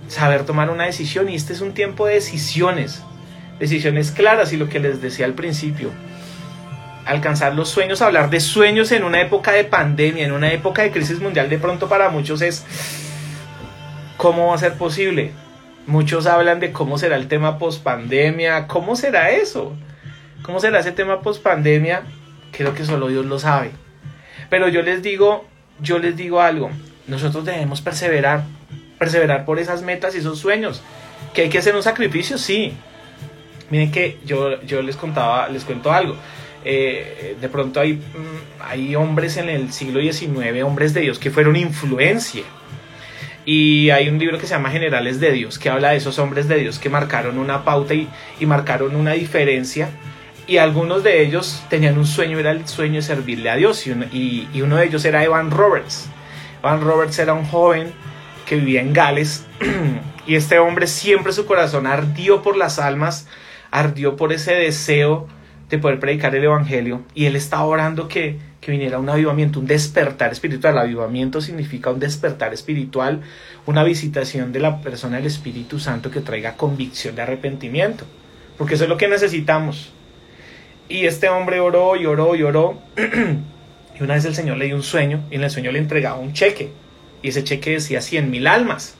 saber 0.08 0.46
tomar 0.46 0.70
una 0.70 0.86
decisión 0.86 1.30
y 1.30 1.36
este 1.36 1.54
es 1.54 1.62
un 1.62 1.74
tiempo 1.74 2.08
de 2.08 2.16
decisiones, 2.16 3.04
decisiones 3.60 4.12
claras 4.12 4.54
y 4.54 4.58
lo 4.58 4.70
que 4.70 4.80
les 4.80 5.02
decía 5.02 5.26
al 5.26 5.34
principio, 5.34 5.92
alcanzar 7.06 7.56
los 7.56 7.70
sueños, 7.70 8.02
hablar 8.02 8.30
de 8.30 8.40
sueños 8.40 8.92
en 8.92 9.04
una 9.04 9.22
época 9.22 9.52
de 9.52 9.64
pandemia, 9.64 10.26
en 10.26 10.32
una 10.32 10.52
época 10.52 10.84
de 10.84 10.92
crisis 10.92 11.20
mundial, 11.20 11.50
de 11.50 11.58
pronto 11.58 11.90
para 11.90 12.10
muchos 12.10 12.42
es, 12.42 12.66
¿cómo 14.18 14.48
va 14.48 14.56
a 14.56 14.60
ser 14.60 14.74
posible? 14.74 15.32
Muchos 15.88 16.28
hablan 16.28 16.60
de 16.60 16.72
cómo 16.72 16.98
será 16.98 17.16
el 17.16 17.28
tema 17.28 17.58
post 17.58 17.84
pandemia, 17.84 18.68
¿cómo 18.68 18.96
será 18.96 19.32
eso? 19.32 19.76
¿Cómo 20.44 20.60
será 20.60 20.80
ese 20.80 20.92
tema 20.92 21.22
post 21.22 21.42
pandemia? 21.42 22.04
Creo 22.52 22.74
que 22.74 22.86
solo 22.86 23.08
Dios 23.08 23.26
lo 23.26 23.40
sabe. 23.40 23.72
Pero 24.50 24.68
yo 24.68 24.82
les 24.82 25.02
digo, 25.02 25.46
yo 25.82 26.00
les 26.00 26.16
digo 26.16 26.42
algo, 26.42 26.70
nosotros 27.08 27.46
debemos 27.46 27.82
perseverar, 27.82 28.44
perseverar 28.98 29.46
por 29.46 29.60
esas 29.60 29.82
metas 29.82 30.16
y 30.16 30.20
esos 30.20 30.40
sueños. 30.40 30.82
Que 31.34 31.44
hay 31.44 31.50
que 31.50 31.58
hacer 31.58 31.76
un 31.76 31.84
sacrificio, 31.84 32.38
sí. 32.38 32.74
Miren 33.70 33.92
que 33.92 34.18
yo, 34.26 34.62
yo 34.64 34.82
les 34.82 34.96
contaba, 34.96 35.48
les 35.50 35.64
cuento 35.64 35.92
algo. 35.92 36.16
Eh, 36.66 37.38
de 37.40 37.50
pronto 37.50 37.80
hay, 37.80 37.94
mm, 37.94 38.62
hay 38.62 38.96
hombres 38.96 39.38
en 39.38 39.50
el 39.50 39.72
siglo 39.72 40.02
XIX, 40.02 40.64
hombres 40.64 40.94
de 40.94 41.02
Dios, 41.02 41.20
que 41.20 41.32
fueron 41.32 41.56
influencia. 41.56 42.44
Y 43.46 43.90
hay 43.90 44.10
un 44.10 44.20
libro 44.20 44.38
que 44.38 44.46
se 44.46 44.54
llama 44.54 44.70
Generales 44.70 45.20
de 45.20 45.32
Dios, 45.32 45.58
que 45.58 45.70
habla 45.70 45.92
de 45.92 45.98
esos 45.98 46.20
hombres 46.20 46.48
de 46.48 46.58
Dios 46.58 46.78
que 46.78 46.90
marcaron 46.90 47.38
una 47.38 47.64
pauta 47.64 47.94
y, 47.94 48.08
y 48.40 48.46
marcaron 48.46 48.96
una 48.96 49.14
diferencia. 49.14 49.90
Y 50.46 50.58
algunos 50.58 51.04
de 51.04 51.22
ellos 51.24 51.64
tenían 51.70 51.98
un 51.98 52.06
sueño, 52.06 52.40
era 52.40 52.52
el 52.52 52.68
sueño 52.68 52.96
de 52.96 53.02
servirle 53.04 53.50
a 53.50 53.56
Dios. 53.56 53.88
Y 53.88 53.92
uno, 53.92 54.06
y, 54.12 54.48
y 54.54 54.62
uno 54.62 54.78
de 54.78 54.86
ellos 54.86 55.06
era 55.06 55.24
Evan 55.24 55.52
Roberts. 55.52 56.10
Evan 56.62 56.82
Roberts 56.82 57.18
era 57.20 57.34
un 57.34 57.46
joven 57.46 57.94
que 58.46 58.56
vivía 58.56 58.82
en 58.82 58.94
Gales. 58.94 59.46
y 60.28 60.36
este 60.36 60.60
hombre 60.60 60.88
siempre 60.88 61.34
su 61.34 61.46
corazón 61.46 61.88
ardió 61.88 62.42
por 62.42 62.58
las 62.58 62.80
almas, 62.80 63.28
ardió 63.72 64.16
por 64.16 64.34
ese 64.34 64.54
deseo 64.54 65.28
de 65.70 65.78
poder 65.78 66.00
predicar 66.00 66.36
el 66.36 66.44
Evangelio 66.44 67.04
y 67.14 67.26
él 67.26 67.36
estaba 67.36 67.64
orando 67.64 68.08
que, 68.08 68.38
que 68.60 68.72
viniera 68.72 68.98
un 68.98 69.10
avivamiento, 69.10 69.60
un 69.60 69.68
despertar 69.68 70.32
espiritual. 70.32 70.78
avivamiento 70.78 71.42
significa 71.42 71.92
un 71.92 72.00
despertar 72.00 72.54
espiritual, 72.54 73.22
una 73.66 73.84
visitación 73.84 74.52
de 74.52 74.60
la 74.60 74.82
persona 74.82 75.18
del 75.18 75.28
Espíritu 75.28 75.80
Santo 75.80 76.10
que 76.10 76.22
traiga 76.22 76.58
convicción 76.58 77.16
de 77.16 77.22
arrepentimiento, 77.22 78.06
porque 78.58 78.76
eso 78.76 78.86
es 78.86 78.90
lo 78.90 78.98
que 78.98 79.08
necesitamos. 79.08 79.92
Y 80.88 81.06
este 81.06 81.30
hombre 81.30 81.60
oró 81.60 81.96
y 81.96 82.08
oró 82.08 82.36
y 82.36 82.42
oró. 82.42 82.82
y 82.98 84.04
una 84.04 84.16
vez 84.16 84.26
el 84.26 84.34
Señor 84.34 84.58
le 84.58 84.66
dio 84.66 84.76
un 84.76 84.82
sueño 84.82 85.24
y 85.30 85.36
en 85.36 85.44
el 85.44 85.52
sueño 85.52 85.72
le 85.72 85.78
entregaba 85.78 86.18
un 86.18 86.34
cheque. 86.34 86.72
Y 87.22 87.28
ese 87.28 87.44
cheque 87.44 87.72
decía 87.72 88.02
100 88.02 88.32
mil 88.32 88.48
almas. 88.48 88.96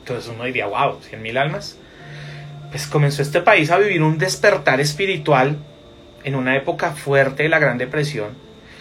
Entonces 0.00 0.30
uno 0.34 0.44
diría, 0.44 0.66
wow, 0.66 1.00
100 1.02 1.22
mil 1.22 1.36
almas 1.36 1.78
pues 2.74 2.88
comenzó 2.88 3.22
este 3.22 3.40
país 3.40 3.70
a 3.70 3.78
vivir 3.78 4.02
un 4.02 4.18
despertar 4.18 4.80
espiritual 4.80 5.58
en 6.24 6.34
una 6.34 6.56
época 6.56 6.90
fuerte 6.90 7.44
de 7.44 7.48
la 7.48 7.60
Gran 7.60 7.78
Depresión. 7.78 8.30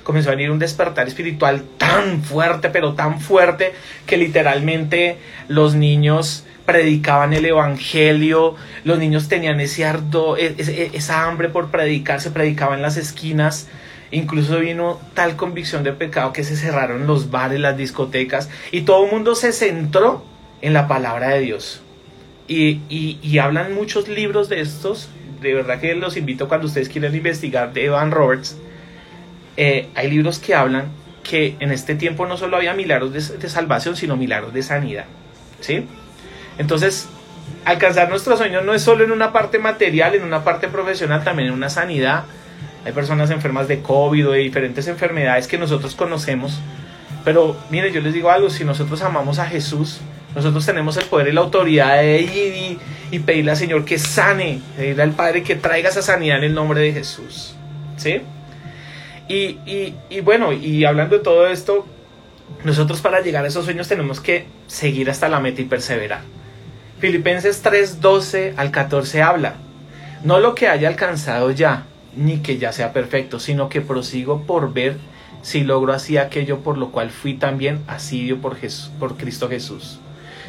Comenzó 0.02 0.30
a 0.30 0.32
venir 0.32 0.50
un 0.50 0.58
despertar 0.58 1.08
espiritual 1.08 1.62
tan 1.78 2.24
fuerte, 2.24 2.70
pero 2.70 2.96
tan 2.96 3.22
fuerte, 3.22 3.72
que 4.08 4.18
literalmente 4.18 5.20
los 5.48 5.76
niños 5.76 6.44
predicaban 6.66 7.34
el 7.34 7.46
Evangelio, 7.46 8.56
los 8.84 8.98
niños 8.98 9.28
tenían 9.28 9.60
ese 9.60 9.86
ardo, 9.86 10.38
e, 10.38 10.56
e, 10.58 10.90
esa 10.96 11.28
hambre 11.28 11.50
por 11.50 11.70
predicar, 11.70 12.20
se 12.20 12.32
predicaba 12.32 12.74
en 12.74 12.82
las 12.82 12.98
esquinas. 12.98 13.68
Incluso 14.10 14.60
vino 14.60 15.00
tal 15.14 15.36
convicción 15.36 15.84
de 15.84 15.94
pecado 15.94 16.34
que 16.34 16.44
se 16.44 16.56
cerraron 16.56 17.06
los 17.06 17.30
bares, 17.30 17.60
las 17.60 17.78
discotecas, 17.78 18.50
y 18.72 18.82
todo 18.82 19.06
el 19.06 19.12
mundo 19.12 19.36
se 19.36 19.54
centró 19.54 20.26
en 20.64 20.74
la 20.74 20.88
palabra 20.88 21.30
de 21.30 21.42
Dios. 21.42 21.83
Y, 22.48 23.38
hablan 23.38 23.74
muchos 23.74 24.08
libros 24.08 24.50
de 24.50 24.62
estos. 24.62 25.10
De 25.42 25.54
verdad 25.54 25.80
que 25.80 25.94
los 25.96 26.18
invito 26.18 26.48
cuando 26.48 26.68
ustedes 26.68 26.90
quieran 26.90 27.16
investigar 27.16 27.74
de 27.74 27.86
Evan 27.86 28.12
Roberts. 28.12 28.58
Eh, 29.58 29.88
hay 29.96 30.10
libros 30.10 30.40
que 30.40 30.56
hablan 30.56 30.86
que 31.24 31.56
en 31.60 31.72
este 31.72 31.96
tiempo 31.96 32.26
no 32.26 32.38
solo 32.38 32.58
había 32.58 32.74
milagros 32.74 33.14
de, 33.14 33.50
salvación, 33.50 33.96
sino 33.96 34.18
milagros 34.18 34.54
de 34.54 34.64
sanidad. 34.64 35.06
¿Sí? 35.62 35.86
Entonces, 36.58 37.08
alcanzar 37.66 38.10
nuestros 38.10 38.40
sueños 38.40 38.64
no 38.66 38.74
es 38.74 38.82
solo 38.82 39.04
en 39.04 39.12
una 39.12 39.32
parte 39.32 39.60
material, 39.60 40.16
en 40.16 40.24
una 40.24 40.44
parte 40.44 40.68
profesional, 40.68 41.24
también 41.24 41.50
en 41.50 41.54
una 41.54 41.70
sanidad. 41.70 42.26
Hay 42.86 42.92
personas 42.92 43.30
enfermas 43.32 43.68
de 43.68 43.82
COVID 43.82 44.28
o 44.28 44.32
de 44.32 44.40
diferentes 44.40 44.88
enfermedades 44.88 45.48
que 45.48 45.58
nosotros 45.58 45.96
conocemos. 45.96 46.60
Pero 47.24 47.56
mire, 47.70 47.92
yo 47.92 48.02
les 48.02 48.14
digo 48.14 48.30
algo, 48.30 48.50
si 48.50 48.66
nosotros 48.66 49.02
amamos 49.02 49.40
a 49.40 49.46
Jesús, 49.46 50.02
nosotros 50.36 50.66
tenemos 50.66 50.98
el 50.98 51.06
poder 51.06 51.28
y 51.28 51.32
la 51.32 51.42
autoridad 51.42 51.98
de 51.98 52.22
ir 52.22 52.80
y, 53.12 53.20
pedirle 53.20 53.52
al 53.52 53.58
Señor 53.58 53.86
que 53.86 54.00
sane, 54.00 54.60
pedirle 54.75 55.04
al 55.04 55.12
Padre 55.12 55.44
que 55.44 55.56
traiga 55.56 55.90
esa 55.90 56.02
sanidad 56.02 56.38
en 56.38 56.46
el 56.46 56.54
nombre 56.54 56.82
de 56.82 56.94
Jesús. 56.94 57.56
¿Sí? 57.98 58.22
Y, 59.28 59.58
y, 60.10 60.20
bueno, 60.22 60.52
y 60.52 60.84
hablando 60.86 61.18
de 61.18 61.24
todo 61.24 61.48
esto, 61.48 61.86
nosotros 62.63 63.02
para 63.02 63.22
llegar 63.22 63.46
a 63.46 63.48
esos 63.48 63.66
sueños 63.66 63.88
tenemos 63.88 64.20
que 64.20 64.46
seguir 64.68 65.10
hasta 65.10 65.30
la 65.30 65.40
meta 65.40 65.62
y 65.62 65.66
perseverar. 65.66 66.22
Filipenses 67.00 67.62
3, 67.62 68.02
12 68.02 68.54
al 68.58 68.72
14 68.72 69.22
habla, 69.22 69.56
no 70.24 70.40
lo 70.40 70.56
que 70.56 70.68
haya 70.68 70.88
alcanzado 70.88 71.52
ya, 71.52 71.86
ni 72.16 72.38
que 72.38 72.58
ya 72.58 72.72
sea 72.72 72.94
perfecto, 72.94 73.40
sino 73.40 73.70
que 73.70 73.82
prosigo 73.82 74.44
por 74.44 74.74
ver 74.74 74.98
si 75.42 75.63
logro 75.63 75.94
así 75.94 76.18
aquello 76.18 76.60
por 76.60 76.78
lo 76.78 76.92
cual 76.92 77.12
fui 77.12 77.34
también 77.34 77.82
asidio 77.88 78.40
por, 78.40 78.56
Jesús, 78.56 78.90
por 79.00 79.18
Cristo 79.18 79.50
Jesús. 79.50 80.00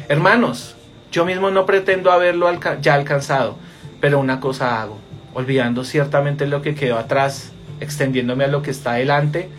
Hermanos, 0.09 0.75
yo 1.11 1.25
mismo 1.25 1.49
no 1.51 1.65
pretendo 1.65 2.11
haberlo 2.11 2.51
ya 2.81 2.93
alcanzado, 2.93 3.57
pero 4.01 4.19
una 4.19 4.39
cosa 4.39 4.81
hago, 4.81 4.99
olvidando 5.33 5.83
ciertamente 5.83 6.45
lo 6.45 6.61
que 6.61 6.75
quedó 6.75 6.97
atrás, 6.97 7.51
extendiéndome 7.79 8.43
a 8.43 8.47
lo 8.47 8.61
que 8.61 8.71
está 8.71 8.91
adelante, 8.91 9.49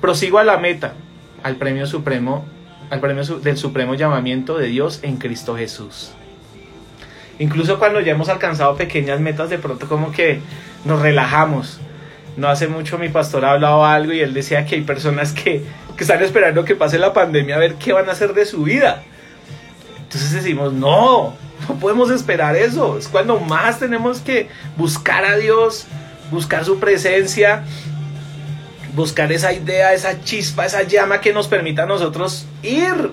prosigo 0.00 0.38
a 0.38 0.44
la 0.44 0.58
meta, 0.58 0.94
al 1.42 1.56
premio 1.56 1.86
supremo, 1.86 2.44
al 2.90 3.00
premio 3.00 3.24
del 3.24 3.56
supremo 3.56 3.94
llamamiento 3.94 4.58
de 4.58 4.66
Dios 4.68 5.00
en 5.02 5.16
Cristo 5.16 5.56
Jesús. 5.56 6.12
Incluso 7.38 7.78
cuando 7.78 8.00
ya 8.00 8.12
hemos 8.12 8.28
alcanzado 8.28 8.76
pequeñas 8.76 9.20
metas, 9.20 9.50
de 9.50 9.58
pronto 9.58 9.88
como 9.88 10.12
que 10.12 10.40
nos 10.84 11.00
relajamos. 11.00 11.80
No 12.36 12.48
hace 12.48 12.68
mucho 12.68 12.98
mi 12.98 13.08
pastor 13.08 13.44
hablaba 13.44 13.94
algo 13.94 14.12
y 14.12 14.20
él 14.20 14.34
decía 14.34 14.64
que 14.64 14.76
hay 14.76 14.82
personas 14.82 15.32
que, 15.32 15.62
que 15.96 16.04
están 16.04 16.22
esperando 16.22 16.64
que 16.64 16.74
pase 16.74 16.98
la 16.98 17.12
pandemia 17.12 17.56
a 17.56 17.58
ver 17.58 17.74
qué 17.76 17.92
van 17.92 18.08
a 18.08 18.12
hacer 18.12 18.34
de 18.34 18.44
su 18.44 18.64
vida. 18.64 19.04
Entonces 20.04 20.32
decimos, 20.32 20.72
no, 20.72 21.34
no 21.68 21.74
podemos 21.80 22.10
esperar 22.10 22.56
eso. 22.56 22.98
Es 22.98 23.08
cuando 23.08 23.38
más 23.40 23.78
tenemos 23.78 24.20
que 24.20 24.48
buscar 24.76 25.24
a 25.24 25.36
Dios, 25.36 25.86
buscar 26.30 26.64
su 26.64 26.78
presencia, 26.78 27.64
buscar 28.94 29.32
esa 29.32 29.52
idea, 29.52 29.92
esa 29.92 30.22
chispa, 30.22 30.66
esa 30.66 30.82
llama 30.82 31.20
que 31.20 31.32
nos 31.32 31.48
permita 31.48 31.82
a 31.82 31.86
nosotros 31.86 32.46
ir 32.62 33.12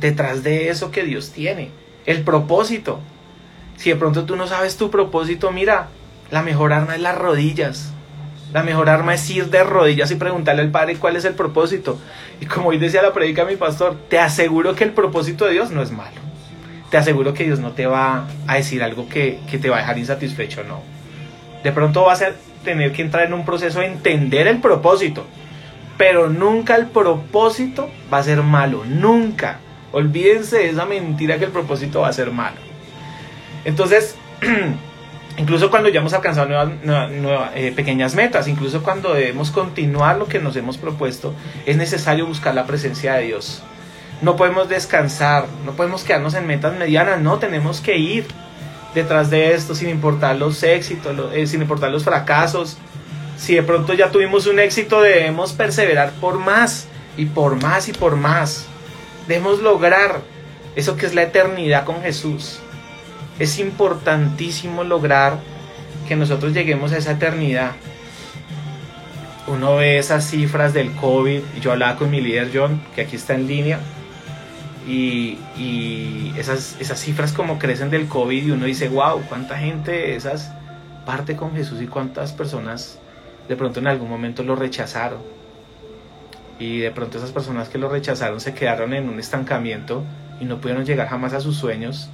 detrás 0.00 0.42
de 0.42 0.68
eso 0.68 0.90
que 0.90 1.02
Dios 1.02 1.30
tiene. 1.30 1.70
El 2.04 2.22
propósito. 2.22 3.00
Si 3.76 3.90
de 3.90 3.96
pronto 3.96 4.24
tú 4.24 4.36
no 4.36 4.46
sabes 4.46 4.76
tu 4.76 4.90
propósito, 4.90 5.50
mira, 5.52 5.88
la 6.30 6.42
mejor 6.42 6.72
arma 6.72 6.94
es 6.94 7.00
las 7.00 7.16
rodillas. 7.16 7.92
La 8.56 8.62
mejor 8.62 8.88
arma 8.88 9.12
es 9.12 9.28
ir 9.28 9.50
de 9.50 9.62
rodillas 9.64 10.10
y 10.10 10.14
preguntarle 10.14 10.62
al 10.62 10.70
Padre 10.70 10.96
cuál 10.96 11.14
es 11.16 11.26
el 11.26 11.34
propósito. 11.34 11.98
Y 12.40 12.46
como 12.46 12.70
hoy 12.70 12.78
decía 12.78 13.02
la 13.02 13.12
predica 13.12 13.44
mi 13.44 13.56
pastor, 13.56 13.98
te 14.08 14.18
aseguro 14.18 14.74
que 14.74 14.84
el 14.84 14.92
propósito 14.92 15.44
de 15.44 15.52
Dios 15.52 15.70
no 15.70 15.82
es 15.82 15.90
malo 15.90 16.26
te 16.90 16.96
aseguro 16.96 17.34
que 17.34 17.44
Dios 17.44 17.58
no 17.58 17.72
te 17.72 17.86
va 17.86 18.26
a 18.46 18.54
decir 18.54 18.82
algo 18.82 19.08
que, 19.08 19.40
te 19.60 19.68
va 19.68 19.76
a 19.76 19.80
dejar 19.80 19.98
insatisfecho, 19.98 20.64
no. 20.64 20.80
De 21.62 21.72
pronto 21.72 22.04
vas 22.04 22.22
a 22.22 22.32
tener 22.64 22.92
que 22.92 23.02
entrar 23.02 23.26
en 23.26 23.34
un 23.34 23.44
proceso 23.44 23.80
de 23.80 23.86
entender 23.86 24.46
el 24.46 24.58
propósito, 24.58 25.26
pero 25.98 26.30
nunca 26.30 26.76
el 26.76 26.86
propósito 26.86 27.90
va 28.10 28.18
a 28.18 28.22
ser 28.22 28.42
malo, 28.42 28.84
nunca. 28.86 29.58
Olvídense 29.92 30.58
de 30.58 30.70
esa 30.70 30.86
mentira 30.86 31.38
que 31.38 31.44
el 31.44 31.50
propósito 31.50 32.00
va 32.00 32.08
a 32.08 32.12
ser 32.12 32.30
malo. 32.30 32.56
Entonces, 33.64 34.16
incluso 35.38 35.70
cuando 35.70 35.88
ya 35.88 36.00
hemos 36.00 36.12
alcanzado 36.12 36.48
nuevas, 36.48 37.50
eh, 37.54 37.72
pequeñas 37.74 38.14
metas, 38.14 38.48
incluso 38.48 38.82
cuando 38.82 39.14
debemos 39.14 39.50
continuar 39.50 40.16
lo 40.18 40.26
que 40.26 40.38
nos 40.38 40.56
hemos 40.56 40.78
propuesto, 40.78 41.34
es 41.66 41.76
necesario 41.76 42.26
buscar 42.26 42.54
la 42.54 42.66
presencia 42.66 43.14
de 43.14 43.24
Dios. 43.24 43.62
No 44.22 44.36
podemos 44.36 44.68
descansar, 44.68 45.46
no 45.64 45.72
podemos 45.72 46.02
quedarnos 46.02 46.34
en 46.34 46.46
metas 46.46 46.76
medianas, 46.76 47.20
no, 47.20 47.38
tenemos 47.38 47.80
que 47.80 47.98
ir 47.98 48.26
detrás 48.94 49.28
de 49.28 49.52
esto 49.52 49.74
sin 49.74 49.90
importar 49.90 50.36
los 50.36 50.62
éxitos, 50.62 51.14
eh, 51.34 51.46
sin 51.46 51.60
importar 51.60 51.90
los 51.90 52.04
fracasos. 52.04 52.78
Si 53.36 53.54
de 53.54 53.62
pronto 53.62 53.92
ya 53.92 54.10
tuvimos 54.10 54.46
un 54.46 54.58
éxito, 54.58 55.02
debemos 55.02 55.52
perseverar 55.52 56.12
por 56.12 56.38
más 56.38 56.88
y 57.18 57.26
por 57.26 57.62
más 57.62 57.88
y 57.88 57.92
por 57.92 58.16
más. 58.16 58.66
Debemos 59.28 59.60
lograr 59.60 60.22
eso 60.76 60.96
que 60.96 61.04
es 61.04 61.14
la 61.14 61.22
eternidad 61.22 61.84
con 61.84 62.00
Jesús. 62.00 62.60
Es 63.38 63.58
importantísimo 63.58 64.84
lograr 64.84 65.38
que 66.08 66.16
nosotros 66.16 66.54
lleguemos 66.54 66.92
a 66.92 66.98
esa 66.98 67.12
eternidad. 67.12 67.72
Uno 69.46 69.76
ve 69.76 69.98
esas 69.98 70.28
cifras 70.28 70.72
del 70.72 70.92
COVID, 70.92 71.40
yo 71.60 71.72
hablaba 71.72 71.96
con 71.96 72.10
mi 72.10 72.20
líder 72.20 72.50
John, 72.52 72.80
que 72.94 73.02
aquí 73.02 73.16
está 73.16 73.34
en 73.34 73.46
línea, 73.46 73.78
Y, 74.88 75.38
esas, 76.36 76.76
esas 76.78 77.00
cifras 77.00 77.32
como 77.32 77.58
crecen 77.58 77.90
del 77.90 78.06
COVID 78.06 78.46
y 78.46 78.50
uno 78.52 78.66
dice, 78.66 78.88
wow, 78.88 79.22
cuánta 79.28 79.58
gente 79.58 80.14
esas 80.14 80.52
parte 81.04 81.34
con 81.34 81.54
Jesús 81.54 81.80
y 81.80 81.86
cuántas 81.86 82.32
personas 82.32 82.98
de 83.48 83.56
pronto 83.56 83.80
en 83.80 83.86
algún 83.86 84.08
momento 84.08 84.42
lo 84.42 84.54
rechazaron. 84.54 85.20
Y 86.58 86.78
de 86.78 86.90
pronto 86.90 87.18
esas 87.18 87.32
personas 87.32 87.68
que 87.68 87.78
lo 87.78 87.88
rechazaron 87.88 88.40
se 88.40 88.54
quedaron 88.54 88.92
en 88.94 89.08
un 89.08 89.18
estancamiento 89.18 90.04
y 90.40 90.44
no 90.44 90.58
pudieron 90.60 90.84
llegar 90.84 91.08
jamás 91.08 91.32
a 91.32 91.40
sus 91.40 91.56
sueños 91.56 92.10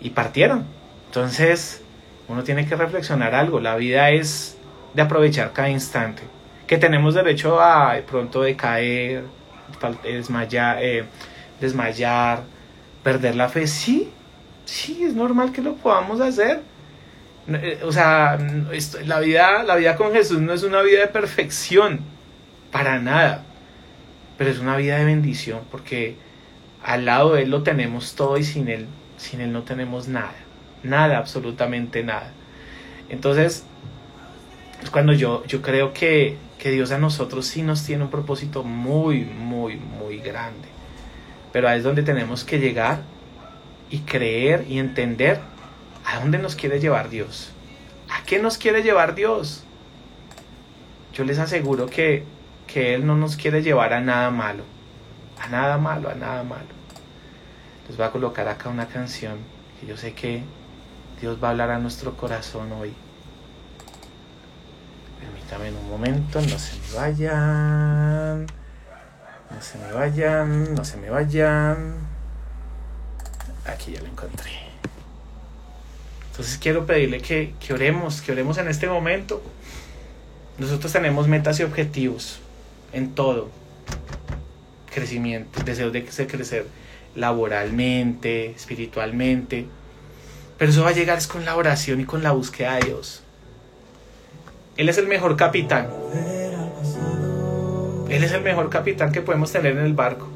y 0.00 0.10
partieron. 0.10 0.64
Entonces, 1.06 1.82
uno 2.28 2.44
tiene 2.44 2.66
que 2.66 2.76
reflexionar 2.76 3.34
algo. 3.34 3.60
La 3.60 3.76
vida 3.76 4.10
es 4.10 4.56
de 4.94 5.02
aprovechar 5.02 5.52
cada 5.52 5.70
instante. 5.70 6.22
Que 6.66 6.76
tenemos 6.76 7.14
derecho 7.14 7.60
a 7.60 7.94
de 7.94 8.02
pronto 8.02 8.42
decaer, 8.42 9.24
desmayar, 10.02 10.78
eh, 10.82 11.04
desmayar, 11.60 12.42
perder 13.02 13.36
la 13.36 13.48
fe. 13.48 13.66
Sí, 13.66 14.10
sí, 14.64 15.02
es 15.02 15.14
normal 15.14 15.52
que 15.52 15.62
lo 15.62 15.74
podamos 15.74 16.20
hacer. 16.20 16.60
Eh, 17.48 17.80
o 17.82 17.92
sea, 17.92 18.38
la 19.06 19.20
vida, 19.20 19.62
la 19.62 19.76
vida 19.76 19.96
con 19.96 20.12
Jesús 20.12 20.40
no 20.40 20.52
es 20.52 20.62
una 20.62 20.82
vida 20.82 21.00
de 21.00 21.08
perfección, 21.08 22.00
para 22.70 22.98
nada. 22.98 23.44
Pero 24.36 24.50
es 24.50 24.58
una 24.58 24.76
vida 24.76 24.98
de 24.98 25.06
bendición, 25.06 25.60
porque 25.70 26.16
al 26.84 27.06
lado 27.06 27.34
de 27.34 27.42
Él 27.42 27.50
lo 27.50 27.62
tenemos 27.62 28.14
todo 28.14 28.36
y 28.36 28.44
sin 28.44 28.68
Él, 28.68 28.86
sin 29.18 29.40
Él 29.40 29.52
no 29.52 29.62
tenemos 29.62 30.08
nada. 30.08 30.34
Nada, 30.82 31.18
absolutamente 31.18 32.02
nada. 32.02 32.30
Entonces, 33.10 33.64
es 34.82 34.90
cuando 34.90 35.12
yo, 35.12 35.44
yo 35.46 35.60
creo 35.60 35.92
que, 35.92 36.36
que 36.58 36.70
Dios 36.70 36.92
a 36.92 36.98
nosotros 36.98 37.46
sí 37.46 37.62
nos 37.62 37.84
tiene 37.84 38.04
un 38.04 38.10
propósito 38.10 38.62
muy, 38.62 39.24
muy, 39.24 39.76
muy 39.76 40.18
grande. 40.18 40.68
Pero 41.52 41.68
ahí 41.68 41.78
es 41.78 41.84
donde 41.84 42.02
tenemos 42.02 42.44
que 42.44 42.58
llegar 42.58 43.00
y 43.90 44.00
creer 44.00 44.66
y 44.68 44.78
entender 44.78 45.40
a 46.04 46.20
dónde 46.20 46.38
nos 46.38 46.54
quiere 46.54 46.80
llevar 46.80 47.10
Dios. 47.10 47.50
¿A 48.10 48.22
qué 48.24 48.38
nos 48.38 48.56
quiere 48.56 48.82
llevar 48.82 49.14
Dios? 49.14 49.64
Yo 51.12 51.24
les 51.24 51.38
aseguro 51.38 51.86
que, 51.86 52.24
que 52.66 52.94
Él 52.94 53.06
no 53.06 53.16
nos 53.16 53.36
quiere 53.36 53.62
llevar 53.62 53.92
a 53.92 54.00
nada 54.00 54.30
malo. 54.30 54.62
A 55.40 55.48
nada 55.48 55.78
malo, 55.78 56.08
a 56.08 56.14
nada 56.14 56.42
malo. 56.44 56.77
Les 57.88 57.96
voy 57.96 58.06
a 58.06 58.10
colocar 58.10 58.46
acá 58.48 58.68
una 58.68 58.86
canción 58.86 59.38
que 59.80 59.86
yo 59.86 59.96
sé 59.96 60.12
que 60.12 60.42
Dios 61.20 61.42
va 61.42 61.48
a 61.48 61.50
hablar 61.52 61.70
a 61.70 61.78
nuestro 61.78 62.16
corazón 62.16 62.70
hoy. 62.72 62.92
Permítame 65.18 65.70
un 65.70 65.88
momento, 65.88 66.40
no 66.40 66.58
se 66.58 66.76
me 66.76 66.98
vayan. 66.98 68.46
No 69.50 69.62
se 69.62 69.78
me 69.78 69.92
vayan, 69.92 70.74
no 70.74 70.84
se 70.84 70.96
me 70.98 71.08
vayan. 71.08 71.94
Aquí 73.64 73.92
ya 73.92 74.00
lo 74.00 74.06
encontré. 74.06 74.50
Entonces 76.30 76.58
quiero 76.58 76.84
pedirle 76.84 77.22
que, 77.22 77.54
que 77.58 77.72
oremos, 77.72 78.20
que 78.20 78.32
oremos 78.32 78.58
en 78.58 78.68
este 78.68 78.86
momento. 78.86 79.42
Nosotros 80.58 80.92
tenemos 80.92 81.26
metas 81.26 81.58
y 81.60 81.62
objetivos 81.62 82.40
en 82.92 83.14
todo. 83.14 83.48
Crecimiento, 84.92 85.62
deseo 85.62 85.90
de 85.90 86.04
crecer 86.04 86.66
laboralmente, 87.18 88.50
espiritualmente. 88.52 89.66
Pero 90.56 90.70
eso 90.70 90.82
va 90.82 90.90
a 90.90 90.92
llegar 90.92 91.18
es 91.18 91.26
con 91.26 91.44
la 91.44 91.56
oración 91.56 92.00
y 92.00 92.04
con 92.04 92.22
la 92.22 92.32
búsqueda 92.32 92.76
de 92.76 92.86
Dios. 92.86 93.22
Él 94.76 94.88
es 94.88 94.98
el 94.98 95.08
mejor 95.08 95.36
capitán. 95.36 95.88
Él 98.08 98.24
es 98.24 98.32
el 98.32 98.42
mejor 98.42 98.70
capitán 98.70 99.12
que 99.12 99.20
podemos 99.20 99.52
tener 99.52 99.76
en 99.76 99.84
el 99.84 99.94
barco. 99.94 100.28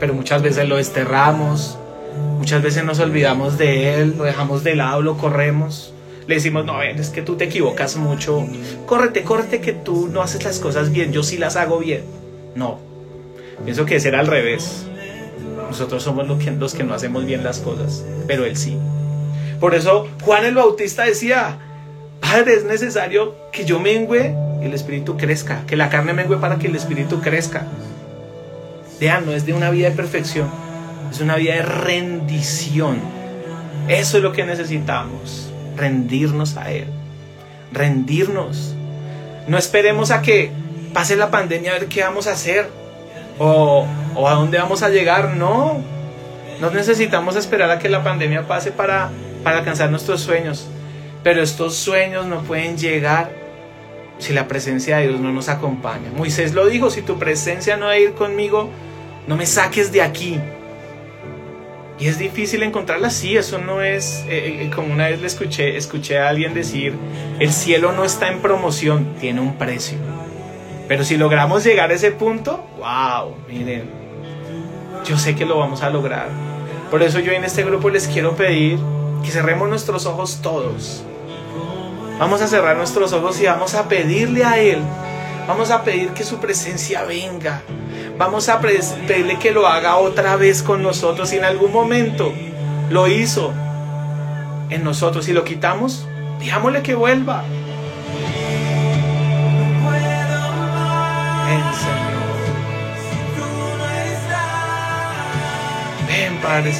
Pero 0.00 0.14
muchas 0.14 0.42
veces 0.42 0.68
lo 0.68 0.76
desterramos, 0.76 1.78
muchas 2.38 2.62
veces 2.62 2.84
nos 2.84 2.98
olvidamos 2.98 3.56
de 3.58 3.94
Él, 3.94 4.14
lo 4.16 4.24
dejamos 4.24 4.64
de 4.64 4.74
lado, 4.74 5.02
lo 5.02 5.16
corremos. 5.16 5.92
Le 6.26 6.34
decimos, 6.34 6.64
no, 6.64 6.82
es 6.82 7.10
que 7.10 7.22
tú 7.22 7.36
te 7.36 7.44
equivocas 7.44 7.96
mucho. 7.96 8.44
Córrete, 8.86 9.22
córrete 9.22 9.60
que 9.60 9.72
tú 9.72 10.08
no 10.08 10.22
haces 10.22 10.42
las 10.44 10.58
cosas 10.58 10.90
bien, 10.90 11.12
yo 11.12 11.22
sí 11.22 11.38
las 11.38 11.56
hago 11.56 11.78
bien. 11.78 12.02
No, 12.54 12.80
pienso 13.64 13.86
que 13.86 14.00
ser 14.00 14.16
al 14.16 14.26
revés. 14.26 14.86
Nosotros 15.68 16.02
somos 16.02 16.26
los 16.26 16.42
que, 16.42 16.50
los 16.52 16.74
que 16.74 16.84
no 16.84 16.94
hacemos 16.94 17.24
bien 17.24 17.42
las 17.42 17.58
cosas, 17.58 18.04
pero 18.26 18.44
Él 18.44 18.56
sí. 18.56 18.78
Por 19.60 19.74
eso 19.74 20.08
Juan 20.22 20.44
el 20.44 20.54
Bautista 20.54 21.04
decía, 21.04 21.58
Padre, 22.20 22.54
es 22.54 22.64
necesario 22.64 23.34
que 23.52 23.64
yo 23.64 23.80
mengüe 23.80 24.34
y 24.62 24.66
el 24.66 24.74
Espíritu 24.74 25.16
crezca, 25.16 25.64
que 25.66 25.76
la 25.76 25.88
carne 25.88 26.12
mengüe 26.12 26.38
para 26.38 26.56
que 26.56 26.66
el 26.66 26.76
Espíritu 26.76 27.20
crezca. 27.20 27.66
Vean, 29.00 29.26
no 29.26 29.32
es 29.32 29.44
de 29.44 29.52
una 29.52 29.70
vida 29.70 29.90
de 29.90 29.96
perfección, 29.96 30.48
es 31.10 31.20
una 31.20 31.36
vida 31.36 31.54
de 31.54 31.62
rendición. 31.62 32.98
Eso 33.88 34.16
es 34.16 34.22
lo 34.22 34.32
que 34.32 34.44
necesitamos, 34.44 35.50
rendirnos 35.76 36.56
a 36.56 36.70
Él, 36.70 36.86
rendirnos. 37.72 38.74
No 39.46 39.58
esperemos 39.58 40.10
a 40.10 40.22
que 40.22 40.50
pase 40.92 41.14
la 41.14 41.30
pandemia 41.30 41.72
a 41.72 41.78
ver 41.78 41.86
qué 41.86 42.02
vamos 42.02 42.26
a 42.26 42.32
hacer 42.32 42.68
o, 43.38 43.86
o 44.16 44.28
a 44.28 44.34
dónde 44.34 44.58
vamos 44.58 44.82
a 44.82 44.88
llegar, 44.88 45.36
no. 45.36 45.82
No 46.60 46.70
necesitamos 46.70 47.36
esperar 47.36 47.70
a 47.70 47.78
que 47.78 47.88
la 47.88 48.02
pandemia 48.02 48.46
pase 48.46 48.72
para 48.72 49.10
para 49.46 49.58
alcanzar 49.58 49.92
nuestros 49.92 50.22
sueños. 50.22 50.66
Pero 51.22 51.40
estos 51.40 51.76
sueños 51.76 52.26
no 52.26 52.42
pueden 52.42 52.76
llegar 52.76 53.30
si 54.18 54.32
la 54.32 54.48
presencia 54.48 54.96
de 54.96 55.06
Dios 55.06 55.20
no 55.20 55.30
nos 55.30 55.48
acompaña. 55.48 56.10
Moisés 56.16 56.52
lo 56.52 56.66
dijo, 56.66 56.90
si 56.90 57.00
tu 57.00 57.16
presencia 57.16 57.76
no 57.76 57.86
va 57.86 57.92
a 57.92 57.98
ir 57.98 58.14
conmigo, 58.14 58.70
no 59.28 59.36
me 59.36 59.46
saques 59.46 59.92
de 59.92 60.02
aquí. 60.02 60.40
Y 62.00 62.08
es 62.08 62.18
difícil 62.18 62.64
encontrarla 62.64 63.06
así, 63.06 63.36
eso 63.36 63.58
no 63.58 63.82
es, 63.82 64.24
eh, 64.28 64.62
eh, 64.62 64.70
como 64.74 64.92
una 64.92 65.10
vez 65.10 65.20
le 65.20 65.28
escuché, 65.28 65.76
escuché 65.76 66.18
a 66.18 66.28
alguien 66.28 66.52
decir, 66.52 66.94
el 67.38 67.52
cielo 67.52 67.92
no 67.92 68.04
está 68.04 68.32
en 68.32 68.40
promoción, 68.40 69.14
tiene 69.20 69.40
un 69.40 69.56
precio. 69.58 69.96
Pero 70.88 71.04
si 71.04 71.16
logramos 71.16 71.62
llegar 71.62 71.92
a 71.92 71.94
ese 71.94 72.10
punto, 72.10 72.66
wow, 72.78 73.36
miren, 73.48 73.88
yo 75.06 75.16
sé 75.16 75.36
que 75.36 75.46
lo 75.46 75.58
vamos 75.58 75.82
a 75.82 75.90
lograr. 75.90 76.28
Por 76.90 77.02
eso 77.02 77.20
yo 77.20 77.32
en 77.32 77.44
este 77.44 77.62
grupo 77.62 77.90
les 77.90 78.08
quiero 78.08 78.36
pedir 78.36 78.78
que 79.22 79.30
cerremos 79.30 79.68
nuestros 79.68 80.04
ojos 80.06 80.40
todos. 80.42 81.02
Vamos 82.18 82.40
a 82.42 82.48
cerrar 82.48 82.76
nuestros 82.76 83.12
ojos 83.12 83.40
y 83.40 83.46
vamos 83.46 83.74
a 83.74 83.88
pedirle 83.88 84.44
a 84.44 84.58
Él. 84.58 84.78
Vamos 85.46 85.70
a 85.70 85.84
pedir 85.84 86.10
que 86.10 86.24
su 86.24 86.38
presencia 86.38 87.04
venga. 87.04 87.62
Vamos 88.18 88.48
a 88.48 88.60
pedirle 88.60 89.38
que 89.38 89.52
lo 89.52 89.66
haga 89.66 89.96
otra 89.96 90.36
vez 90.36 90.62
con 90.62 90.82
nosotros. 90.82 91.28
Si 91.28 91.36
en 91.36 91.44
algún 91.44 91.72
momento 91.72 92.32
lo 92.90 93.06
hizo 93.06 93.52
en 94.70 94.82
nosotros 94.82 95.28
y 95.28 95.32
lo 95.32 95.44
quitamos, 95.44 96.06
digámosle 96.40 96.82
que 96.82 96.94
vuelva. 96.94 97.44
Padre. 106.46 106.72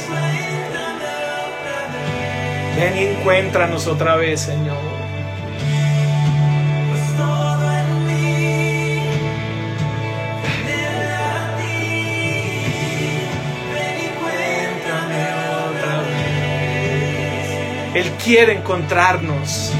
Ven 2.77 2.97
y 2.97 3.05
encuéntranos 3.19 3.85
otra 3.87 4.15
vez, 4.15 4.39
Señor. 4.39 4.77
Él 17.93 18.11
quiere 18.23 18.53
encontrarnos. 18.53 19.73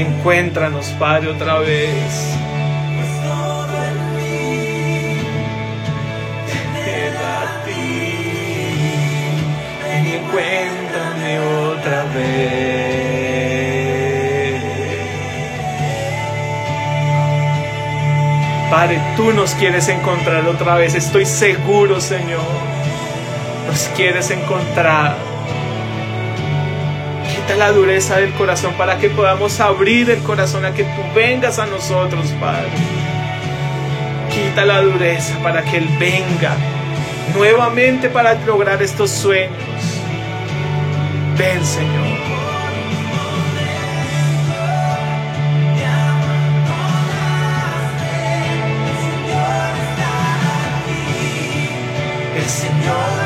Encuéntranos, 0.00 0.86
Padre, 0.98 1.28
otra 1.28 1.58
vez. 1.58 2.34
Encuéntrame 10.14 11.38
otra 11.40 12.04
vez. 12.14 12.80
Padre, 18.70 19.02
tú 19.18 19.34
nos 19.34 19.52
quieres 19.54 19.86
encontrar 19.88 20.46
otra 20.46 20.76
vez. 20.76 20.94
Estoy 20.94 21.26
seguro, 21.26 22.00
Señor. 22.00 22.40
Nos 23.66 23.82
quieres 23.94 24.30
encontrar 24.30 25.29
la 27.56 27.72
dureza 27.72 28.16
del 28.16 28.32
corazón 28.32 28.74
para 28.74 28.98
que 28.98 29.10
podamos 29.10 29.60
abrir 29.60 30.10
el 30.10 30.22
corazón 30.22 30.64
a 30.64 30.72
que 30.72 30.84
tú 30.84 31.02
vengas 31.14 31.58
a 31.58 31.66
nosotros, 31.66 32.26
Padre. 32.40 32.70
Quita 34.32 34.64
la 34.64 34.80
dureza 34.80 35.38
para 35.42 35.62
que 35.62 35.78
Él 35.78 35.88
venga 35.98 36.56
nuevamente 37.34 38.08
para 38.08 38.34
lograr 38.34 38.82
estos 38.82 39.10
sueños. 39.10 39.52
Ven, 41.36 41.64
Señor. 41.64 42.10
Señor 52.50 53.19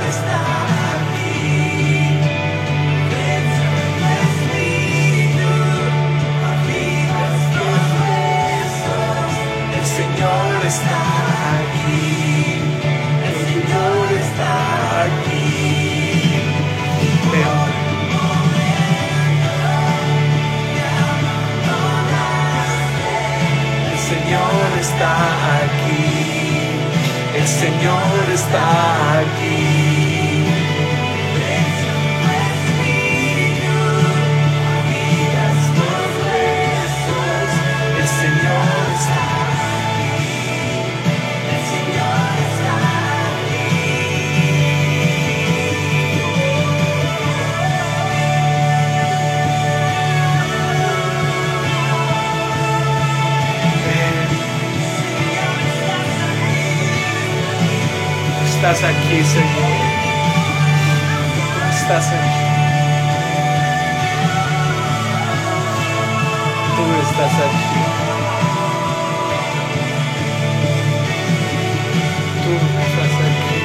está 10.66 11.00
aquí. 11.60 12.58
El 13.28 13.34
Señor 13.46 14.06
está 14.24 14.52
aquí. 15.04 15.42
Ven. 17.32 17.74
El 23.92 23.98
Señor 24.10 24.68
está 24.80 25.12
aquí. 25.64 26.04
El 27.36 27.46
Señor 27.46 28.30
está 28.32 29.20
aquí. 29.20 29.83
Señor. 59.24 59.72
Estás 61.70 62.06
aquí. 62.08 62.44
Tú 66.76 66.84
estás 67.02 67.34
aquí. 67.34 67.80
Tú 72.42 72.52
estás 72.80 73.14
aquí. 73.28 73.58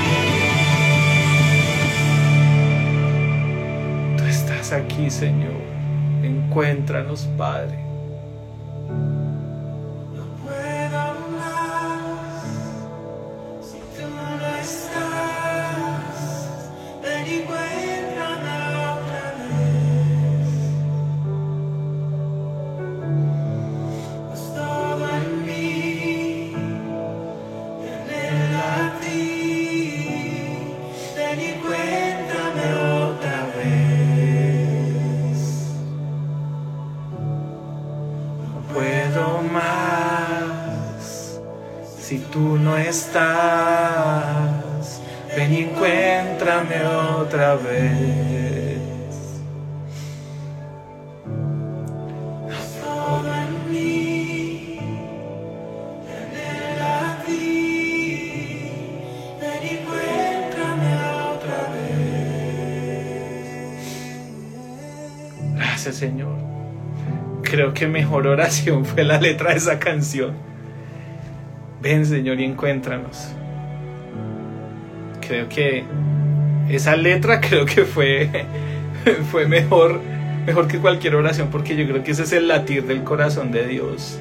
Tú 4.18 4.24
estás 4.26 4.68
aquí, 4.74 5.10
Señor. 5.10 5.62
Encuéntranos, 6.24 7.28
Padre. 7.38 7.89
Estás. 42.90 44.50
Ven 45.36 45.54
y 45.54 45.58
encuéntrame 45.60 46.84
otra 46.86 47.56
vez. 47.56 48.80
Gracias, 65.56 65.96
Señor. 65.96 66.36
Creo 67.44 67.74
que 67.74 67.88
mejor 67.88 68.28
oración 68.28 68.84
fue 68.86 69.04
la 69.04 69.20
letra 69.20 69.52
de 69.52 69.58
esa 69.58 69.80
canción. 69.80 70.49
Ven, 71.82 72.06
Señor, 72.06 72.40
y 72.40 72.46
encuéntranos. 72.46 73.30
Creo 75.22 75.48
que 75.48 75.84
esa 76.70 76.96
letra 76.96 77.40
creo 77.42 77.66
que 77.66 77.84
fue, 77.86 78.30
fue 79.32 79.48
mejor, 79.48 80.00
mejor 80.46 80.68
que 80.68 80.80
cualquier 80.80 81.16
oración 81.16 81.50
porque 81.52 81.76
yo 81.76 81.88
creo 81.88 82.04
que 82.04 82.12
ese 82.12 82.24
es 82.24 82.32
el 82.34 82.48
latir 82.48 82.86
del 82.86 83.04
corazón 83.04 83.52
de 83.52 83.68
Dios. 83.68 84.20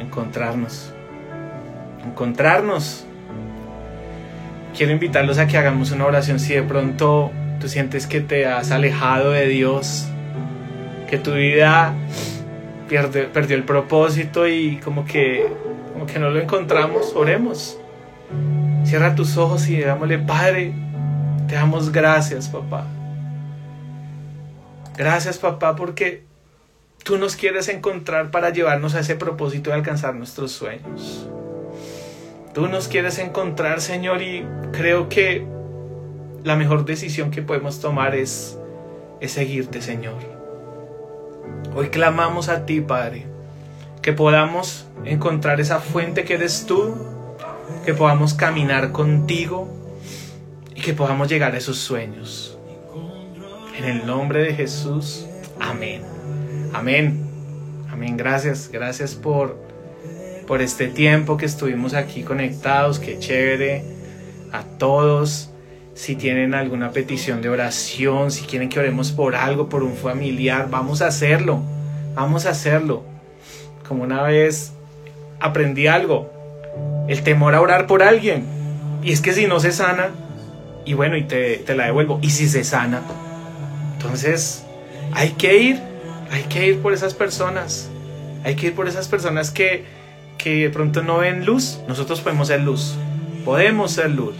Encontrarnos. 0.00 0.92
Encontrarnos. 2.04 3.06
Quiero 4.76 4.92
invitarlos 4.92 5.38
a 5.38 5.46
que 5.46 5.56
hagamos 5.56 5.92
una 5.92 6.04
oración 6.04 6.40
si 6.40 6.52
de 6.54 6.62
pronto 6.62 7.30
tú 7.60 7.68
sientes 7.68 8.06
que 8.08 8.20
te 8.20 8.46
has 8.46 8.72
alejado 8.72 9.30
de 9.30 9.46
Dios, 9.46 10.08
que 11.08 11.16
tu 11.16 11.32
vida 11.32 11.94
pierde- 12.90 13.28
perdió 13.32 13.56
el 13.56 13.62
propósito 13.62 14.48
y 14.48 14.78
como 14.82 15.04
que, 15.04 15.46
como 15.94 16.06
que 16.06 16.18
no 16.18 16.28
lo 16.28 16.40
encontramos, 16.40 17.14
oremos. 17.14 17.78
Cierra 18.84 19.14
tus 19.14 19.36
ojos 19.36 19.68
y 19.68 19.76
digámosle, 19.76 20.18
Padre, 20.18 20.74
te 21.46 21.54
damos 21.54 21.92
gracias, 21.92 22.48
papá. 22.48 22.84
Gracias, 24.96 25.38
papá, 25.38 25.76
porque 25.76 26.24
tú 27.04 27.16
nos 27.16 27.36
quieres 27.36 27.68
encontrar 27.68 28.32
para 28.32 28.50
llevarnos 28.50 28.96
a 28.96 29.00
ese 29.00 29.14
propósito 29.14 29.70
de 29.70 29.76
alcanzar 29.76 30.16
nuestros 30.16 30.50
sueños. 30.50 31.28
Tú 32.54 32.66
nos 32.66 32.88
quieres 32.88 33.20
encontrar, 33.20 33.80
Señor, 33.80 34.20
y 34.20 34.44
creo 34.72 35.08
que 35.08 35.46
la 36.42 36.56
mejor 36.56 36.84
decisión 36.84 37.30
que 37.30 37.40
podemos 37.40 37.80
tomar 37.80 38.16
es, 38.16 38.58
es 39.20 39.30
seguirte, 39.30 39.80
Señor. 39.80 40.18
Hoy 41.76 41.88
clamamos 41.90 42.48
a 42.48 42.66
ti, 42.66 42.80
Padre, 42.80 43.26
que 44.04 44.12
podamos 44.12 44.86
encontrar 45.06 45.62
esa 45.62 45.80
fuente 45.80 46.24
que 46.24 46.34
eres 46.34 46.66
tú, 46.66 46.94
que 47.86 47.94
podamos 47.94 48.34
caminar 48.34 48.92
contigo 48.92 49.66
y 50.74 50.82
que 50.82 50.92
podamos 50.92 51.26
llegar 51.26 51.54
a 51.54 51.56
esos 51.56 51.78
sueños. 51.78 52.58
En 53.78 53.84
el 53.86 54.06
nombre 54.06 54.42
de 54.42 54.52
Jesús, 54.52 55.24
amén. 55.58 56.02
Amén. 56.74 57.26
Amén. 57.90 58.18
Gracias. 58.18 58.68
Gracias 58.70 59.14
por, 59.14 59.56
por 60.46 60.60
este 60.60 60.88
tiempo 60.88 61.38
que 61.38 61.46
estuvimos 61.46 61.94
aquí 61.94 62.24
conectados. 62.24 62.98
Qué 62.98 63.18
chévere. 63.18 63.84
A 64.52 64.64
todos. 64.64 65.48
Si 65.94 66.14
tienen 66.14 66.52
alguna 66.52 66.90
petición 66.90 67.40
de 67.40 67.48
oración, 67.48 68.30
si 68.30 68.44
quieren 68.44 68.68
que 68.68 68.80
oremos 68.80 69.12
por 69.12 69.34
algo, 69.34 69.70
por 69.70 69.82
un 69.82 69.94
familiar, 69.94 70.68
vamos 70.68 71.00
a 71.00 71.06
hacerlo. 71.06 71.62
Vamos 72.14 72.44
a 72.44 72.50
hacerlo. 72.50 73.13
Como 73.86 74.04
una 74.04 74.22
vez 74.22 74.72
aprendí 75.40 75.86
algo. 75.86 76.30
El 77.08 77.22
temor 77.22 77.54
a 77.54 77.60
orar 77.60 77.86
por 77.86 78.02
alguien. 78.02 78.46
Y 79.02 79.12
es 79.12 79.20
que 79.20 79.32
si 79.32 79.46
no 79.46 79.60
se 79.60 79.72
sana, 79.72 80.10
y 80.84 80.94
bueno, 80.94 81.16
y 81.16 81.24
te, 81.24 81.58
te 81.58 81.74
la 81.74 81.86
devuelvo. 81.86 82.18
Y 82.22 82.30
si 82.30 82.48
se 82.48 82.64
sana, 82.64 83.02
entonces 83.94 84.64
hay 85.12 85.30
que 85.30 85.58
ir, 85.58 85.80
hay 86.30 86.42
que 86.44 86.66
ir 86.66 86.80
por 86.80 86.92
esas 86.92 87.14
personas. 87.14 87.90
Hay 88.44 88.56
que 88.56 88.68
ir 88.68 88.74
por 88.74 88.88
esas 88.88 89.08
personas 89.08 89.50
que, 89.50 89.84
que 90.36 90.64
de 90.64 90.70
pronto 90.70 91.02
no 91.02 91.18
ven 91.18 91.46
luz. 91.46 91.80
Nosotros 91.88 92.20
podemos 92.20 92.48
ser 92.48 92.60
luz. 92.60 92.96
Podemos 93.44 93.92
ser 93.92 94.10
luz. 94.10 94.34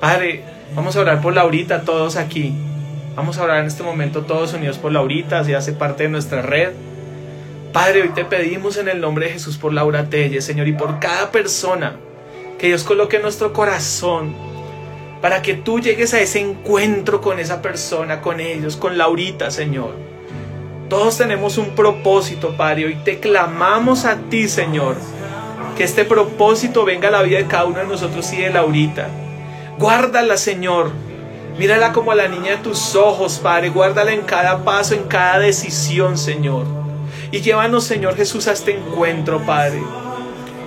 Padre, 0.00 0.44
vamos 0.74 0.96
a 0.96 1.00
orar 1.00 1.20
por 1.20 1.34
Laurita, 1.34 1.82
todos 1.82 2.16
aquí. 2.16 2.54
Vamos 3.16 3.38
a 3.38 3.44
orar 3.44 3.60
en 3.60 3.66
este 3.66 3.82
momento 3.82 4.22
todos 4.22 4.54
unidos 4.54 4.78
por 4.78 4.92
Laurita, 4.92 5.42
si 5.42 5.54
hace 5.54 5.72
parte 5.72 6.04
de 6.04 6.08
nuestra 6.08 6.42
red. 6.42 6.70
Padre, 7.72 8.02
hoy 8.02 8.08
te 8.10 8.24
pedimos 8.24 8.78
en 8.78 8.88
el 8.88 9.00
nombre 9.00 9.26
de 9.26 9.32
Jesús 9.32 9.58
por 9.58 9.72
Laura 9.72 10.08
Telles, 10.08 10.44
Señor, 10.44 10.68
y 10.68 10.72
por 10.72 10.98
cada 10.98 11.30
persona 11.30 11.96
que 12.58 12.68
Dios 12.68 12.82
coloque 12.82 13.16
en 13.16 13.22
nuestro 13.22 13.52
corazón 13.52 14.34
para 15.20 15.42
que 15.42 15.54
tú 15.54 15.80
llegues 15.80 16.14
a 16.14 16.20
ese 16.20 16.40
encuentro 16.40 17.20
con 17.20 17.38
esa 17.38 17.60
persona, 17.60 18.20
con 18.20 18.40
ellos, 18.40 18.76
con 18.76 18.96
Laurita, 18.96 19.50
Señor. 19.50 19.94
Todos 20.88 21.18
tenemos 21.18 21.58
un 21.58 21.74
propósito, 21.74 22.56
Padre. 22.56 22.86
Hoy 22.86 22.94
te 23.04 23.20
clamamos 23.20 24.04
a 24.06 24.16
ti, 24.16 24.48
Señor. 24.48 24.96
Que 25.76 25.84
este 25.84 26.04
propósito 26.04 26.84
venga 26.84 27.08
a 27.08 27.10
la 27.10 27.22
vida 27.22 27.38
de 27.38 27.46
cada 27.46 27.66
uno 27.66 27.78
de 27.80 27.86
nosotros 27.86 28.32
y 28.32 28.38
de 28.38 28.50
Laurita. 28.50 29.08
Guárdala, 29.78 30.36
Señor. 30.36 30.90
Mírala 31.58 31.92
como 31.92 32.12
a 32.12 32.14
la 32.14 32.28
niña 32.28 32.52
de 32.52 32.58
tus 32.58 32.94
ojos, 32.94 33.38
Padre. 33.42 33.68
Guárdala 33.68 34.12
en 34.12 34.22
cada 34.22 34.64
paso, 34.64 34.94
en 34.94 35.04
cada 35.04 35.40
decisión, 35.40 36.16
Señor. 36.16 36.87
Y 37.30 37.40
llévanos, 37.40 37.84
Señor 37.84 38.16
Jesús, 38.16 38.48
a 38.48 38.52
este 38.52 38.76
encuentro, 38.76 39.40
Padre. 39.44 39.82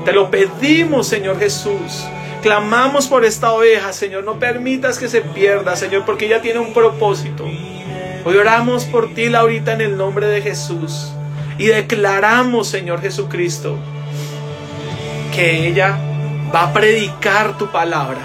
Te 0.05 0.13
lo 0.13 0.29
pedimos, 0.29 1.07
Señor 1.07 1.39
Jesús. 1.39 2.05
Clamamos 2.41 3.07
por 3.07 3.23
esta 3.25 3.51
oveja, 3.51 3.93
Señor. 3.93 4.23
No 4.23 4.39
permitas 4.39 4.97
que 4.97 5.07
se 5.07 5.21
pierda, 5.21 5.75
Señor, 5.75 6.05
porque 6.05 6.25
ella 6.25 6.41
tiene 6.41 6.59
un 6.59 6.73
propósito. 6.73 7.45
Hoy 8.23 8.37
oramos 8.37 8.85
por 8.85 9.13
ti, 9.13 9.29
Laurita, 9.29 9.73
en 9.73 9.81
el 9.81 9.97
nombre 9.97 10.27
de 10.27 10.41
Jesús. 10.41 11.11
Y 11.57 11.67
declaramos, 11.67 12.67
Señor 12.67 13.01
Jesucristo, 13.01 13.77
que 15.35 15.67
ella 15.67 15.97
va 16.53 16.63
a 16.63 16.73
predicar 16.73 17.57
tu 17.57 17.71
palabra. 17.71 18.19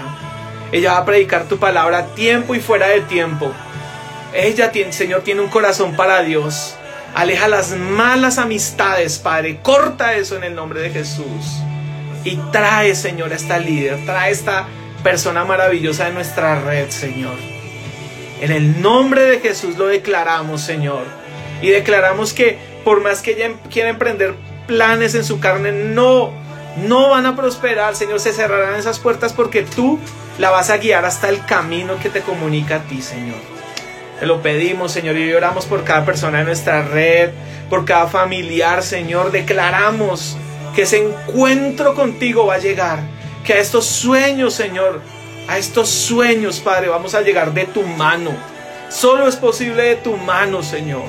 Ella 0.71 0.93
va 0.93 0.97
a 0.99 1.05
predicar 1.05 1.47
tu 1.47 1.57
palabra 1.57 2.07
tiempo 2.15 2.53
y 2.53 2.59
fuera 2.59 2.87
de 2.87 3.01
tiempo. 3.01 3.51
Ella, 4.33 4.71
tiene, 4.71 4.91
Señor, 4.93 5.21
tiene 5.21 5.41
un 5.41 5.49
corazón 5.49 5.95
para 5.95 6.21
Dios. 6.23 6.75
Aleja 7.15 7.47
las 7.47 7.71
malas 7.71 8.37
amistades, 8.37 9.17
Padre. 9.17 9.59
Corta 9.61 10.13
eso 10.15 10.35
en 10.37 10.43
el 10.43 10.55
nombre 10.55 10.81
de 10.81 10.89
Jesús. 10.91 11.61
Y 12.23 12.35
trae, 12.51 12.93
Señor, 12.95 13.31
a 13.31 13.35
esta 13.35 13.57
líder. 13.57 14.05
Trae 14.05 14.27
a 14.27 14.29
esta 14.29 14.67
persona 15.03 15.45
maravillosa 15.45 16.05
de 16.05 16.13
nuestra 16.13 16.59
red, 16.59 16.89
Señor. 16.89 17.35
En 18.41 18.51
el 18.51 18.81
nombre 18.81 19.23
de 19.23 19.39
Jesús 19.39 19.77
lo 19.77 19.87
declaramos, 19.87 20.61
Señor. 20.61 21.05
Y 21.61 21.69
declaramos 21.69 22.33
que 22.33 22.59
por 22.83 23.01
más 23.01 23.21
que 23.21 23.31
ella 23.31 23.51
quiera 23.71 23.89
emprender 23.89 24.35
planes 24.67 25.15
en 25.15 25.23
su 25.23 25.39
carne, 25.39 25.71
no, 25.71 26.31
no 26.77 27.09
van 27.09 27.25
a 27.25 27.35
prosperar, 27.35 27.95
Señor. 27.95 28.19
Se 28.19 28.33
cerrarán 28.33 28.75
esas 28.75 28.99
puertas 28.99 29.33
porque 29.33 29.63
tú 29.63 29.99
la 30.37 30.51
vas 30.51 30.69
a 30.69 30.77
guiar 30.77 31.05
hasta 31.05 31.29
el 31.29 31.43
camino 31.45 31.97
que 31.99 32.09
te 32.09 32.21
comunica 32.21 32.75
a 32.75 32.79
ti, 32.83 33.01
Señor. 33.01 33.56
Te 34.19 34.25
lo 34.25 34.41
pedimos, 34.41 34.91
Señor, 34.91 35.15
y 35.17 35.31
oramos 35.33 35.65
por 35.65 35.83
cada 35.83 36.03
persona 36.03 36.39
de 36.39 36.45
nuestra 36.45 36.81
red, 36.81 37.29
por 37.69 37.85
cada 37.85 38.07
familiar, 38.07 38.81
Señor. 38.81 39.31
Declaramos 39.31 40.37
que 40.75 40.83
ese 40.83 41.03
encuentro 41.03 41.93
contigo 41.93 42.47
va 42.47 42.55
a 42.55 42.59
llegar, 42.59 42.99
que 43.43 43.53
a 43.53 43.57
estos 43.57 43.85
sueños, 43.85 44.55
Señor, 44.55 45.01
a 45.47 45.57
estos 45.57 45.89
sueños, 45.89 46.59
Padre, 46.59 46.89
vamos 46.89 47.13
a 47.13 47.21
llegar 47.21 47.53
de 47.53 47.65
tu 47.65 47.83
mano. 47.83 48.31
Solo 48.89 49.27
es 49.27 49.35
posible 49.35 49.83
de 49.83 49.95
tu 49.95 50.17
mano, 50.17 50.63
Señor. 50.63 51.03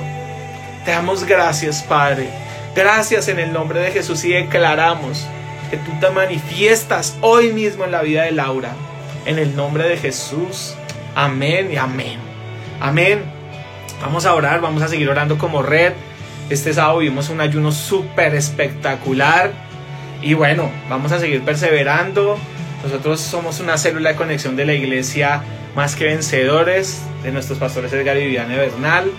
Te 0.85 0.91
damos 0.91 1.23
gracias, 1.23 1.81
Padre. 1.81 2.29
Gracias 2.75 3.27
en 3.27 3.39
el 3.39 3.51
nombre 3.51 3.79
de 3.79 3.91
Jesús 3.91 4.23
y 4.23 4.33
declaramos 4.33 5.25
que 5.69 5.77
tú 5.77 5.91
te 5.99 6.09
manifiestas 6.11 7.17
hoy 7.21 7.53
mismo 7.53 7.85
en 7.85 7.91
la 7.91 8.01
vida 8.01 8.23
de 8.23 8.31
Laura. 8.31 8.73
En 9.25 9.39
el 9.39 9.55
nombre 9.55 9.87
de 9.87 9.97
Jesús. 9.97 10.75
Amén 11.15 11.71
y 11.71 11.77
amén. 11.77 12.28
Amén. 12.79 13.23
Vamos 14.01 14.25
a 14.25 14.33
orar, 14.33 14.61
vamos 14.61 14.81
a 14.81 14.87
seguir 14.87 15.09
orando 15.09 15.37
como 15.37 15.61
red. 15.61 15.93
Este 16.49 16.73
sábado 16.73 16.99
vimos 16.99 17.29
un 17.29 17.41
ayuno 17.41 17.71
súper 17.71 18.33
espectacular. 18.35 19.51
Y 20.21 20.33
bueno, 20.33 20.69
vamos 20.89 21.11
a 21.11 21.19
seguir 21.19 21.41
perseverando. 21.41 22.37
Nosotros 22.83 23.19
somos 23.19 23.59
una 23.59 23.77
célula 23.77 24.11
de 24.11 24.15
conexión 24.15 24.55
de 24.55 24.65
la 24.65 24.73
iglesia 24.73 25.41
más 25.75 25.95
que 25.95 26.05
vencedores, 26.05 27.01
de 27.23 27.31
nuestros 27.31 27.59
pastores 27.59 27.91
Edgar 27.91 28.17
y 28.17 28.25
Viviane 28.25 28.55
Bernal. 28.55 29.11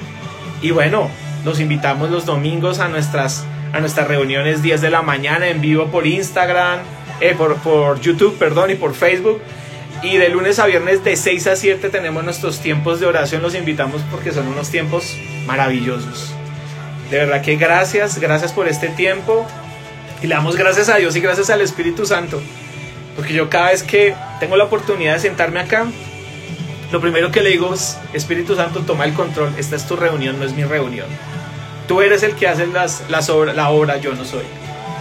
Y 0.63 0.71
bueno, 0.71 1.11
los 1.45 1.61
invitamos 1.61 2.11
los 2.11 2.25
domingos 2.25 2.81
a 2.81 2.89
nuestras, 2.89 3.45
a 3.73 3.81
nuestras 3.81 4.09
reuniones 4.09 4.63
10 4.63 4.81
de 4.81 4.91
la 4.91 5.03
mañana 5.03 5.49
en 5.49 5.61
vivo 5.61 5.87
por 5.87 6.07
Instagram, 6.07 6.81
eh, 7.21 7.35
por, 7.37 7.57
por 7.57 8.01
YouTube, 8.01 8.39
perdón, 8.39 8.71
y 8.71 8.75
por 8.75 8.95
Facebook. 8.95 9.41
Y 10.03 10.17
de 10.17 10.31
lunes 10.31 10.59
a 10.59 10.67
viernes 10.67 11.05
de 11.05 11.15
6 11.15 11.47
a 11.47 11.57
7 11.57 11.91
tenemos 11.91 12.25
nuestros 12.25 12.61
tiempos 12.61 13.01
de 13.01 13.07
oración. 13.07 13.43
Los 13.43 13.55
invitamos 13.55 14.03
porque 14.11 14.33
son 14.33 14.49
unos 14.49 14.71
tiempos 14.71 15.17
maravillosos. 15.47 16.35
De 17.11 17.19
verdad 17.19 17.43
que 17.43 17.57
gracias, 17.57 18.19
gracias 18.19 18.53
por 18.53 18.67
este 18.67 18.89
tiempo. 18.89 19.47
Y 20.23 20.27
le 20.27 20.35
damos 20.35 20.57
gracias 20.57 20.89
a 20.89 20.97
Dios 20.97 21.17
y 21.17 21.21
gracias 21.21 21.51
al 21.51 21.61
Espíritu 21.61 22.07
Santo. 22.07 22.41
Porque 23.15 23.35
yo 23.35 23.51
cada 23.51 23.71
vez 23.71 23.83
que 23.83 24.15
tengo 24.39 24.57
la 24.57 24.65
oportunidad 24.65 25.15
de 25.15 25.21
sentarme 25.21 25.61
acá, 25.61 25.87
lo 26.93 27.01
primero 27.01 27.31
que 27.31 27.43
le 27.43 27.51
digo 27.51 27.75
es, 27.75 27.99
Espíritu 28.15 28.57
Santo, 28.57 28.81
toma 28.81 29.05
el 29.05 29.13
control. 29.13 29.53
Esta 29.59 29.77
es 29.77 29.87
tu 29.87 29.97
reunión, 29.97 30.39
no 30.39 30.47
es 30.47 30.55
mi 30.55 30.65
reunión. 30.65 31.09
Tú 31.87 32.01
eres 32.01 32.23
el 32.23 32.37
que 32.37 32.49
hace 32.49 32.67
las, 32.67 33.05
las 33.11 33.29
obra, 33.29 33.53
la 33.53 33.69
obra, 33.69 33.99
yo 33.99 34.15
no 34.15 34.25
soy. 34.25 34.45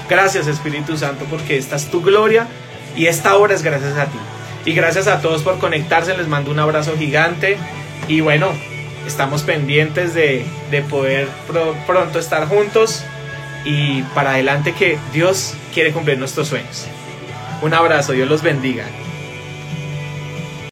Gracias 0.09 0.47
Espíritu 0.47 0.97
Santo 0.97 1.25
porque 1.29 1.55
esta 1.55 1.75
es 1.75 1.85
tu 1.91 2.01
gloria 2.01 2.47
y 2.95 3.05
esta 3.05 3.35
obra 3.35 3.53
es 3.53 3.61
gracias 3.61 3.95
a 3.95 4.05
ti. 4.05 4.17
Y 4.65 4.73
gracias 4.73 5.07
a 5.07 5.21
todos 5.21 5.41
por 5.41 5.57
conectarse, 5.59 6.15
les 6.17 6.27
mando 6.27 6.51
un 6.51 6.59
abrazo 6.59 6.95
gigante 6.97 7.57
y 8.07 8.21
bueno, 8.21 8.49
estamos 9.07 9.43
pendientes 9.43 10.13
de, 10.13 10.45
de 10.71 10.81
poder 10.81 11.27
pro, 11.47 11.75
pronto 11.87 12.19
estar 12.19 12.47
juntos 12.47 13.03
y 13.65 14.01
para 14.13 14.31
adelante 14.31 14.73
que 14.73 14.97
Dios 15.13 15.55
quiere 15.73 15.91
cumplir 15.91 16.17
nuestros 16.17 16.47
sueños. 16.47 16.87
Un 17.61 17.73
abrazo, 17.73 18.13
Dios 18.13 18.29
los 18.29 18.41
bendiga. 18.41 18.85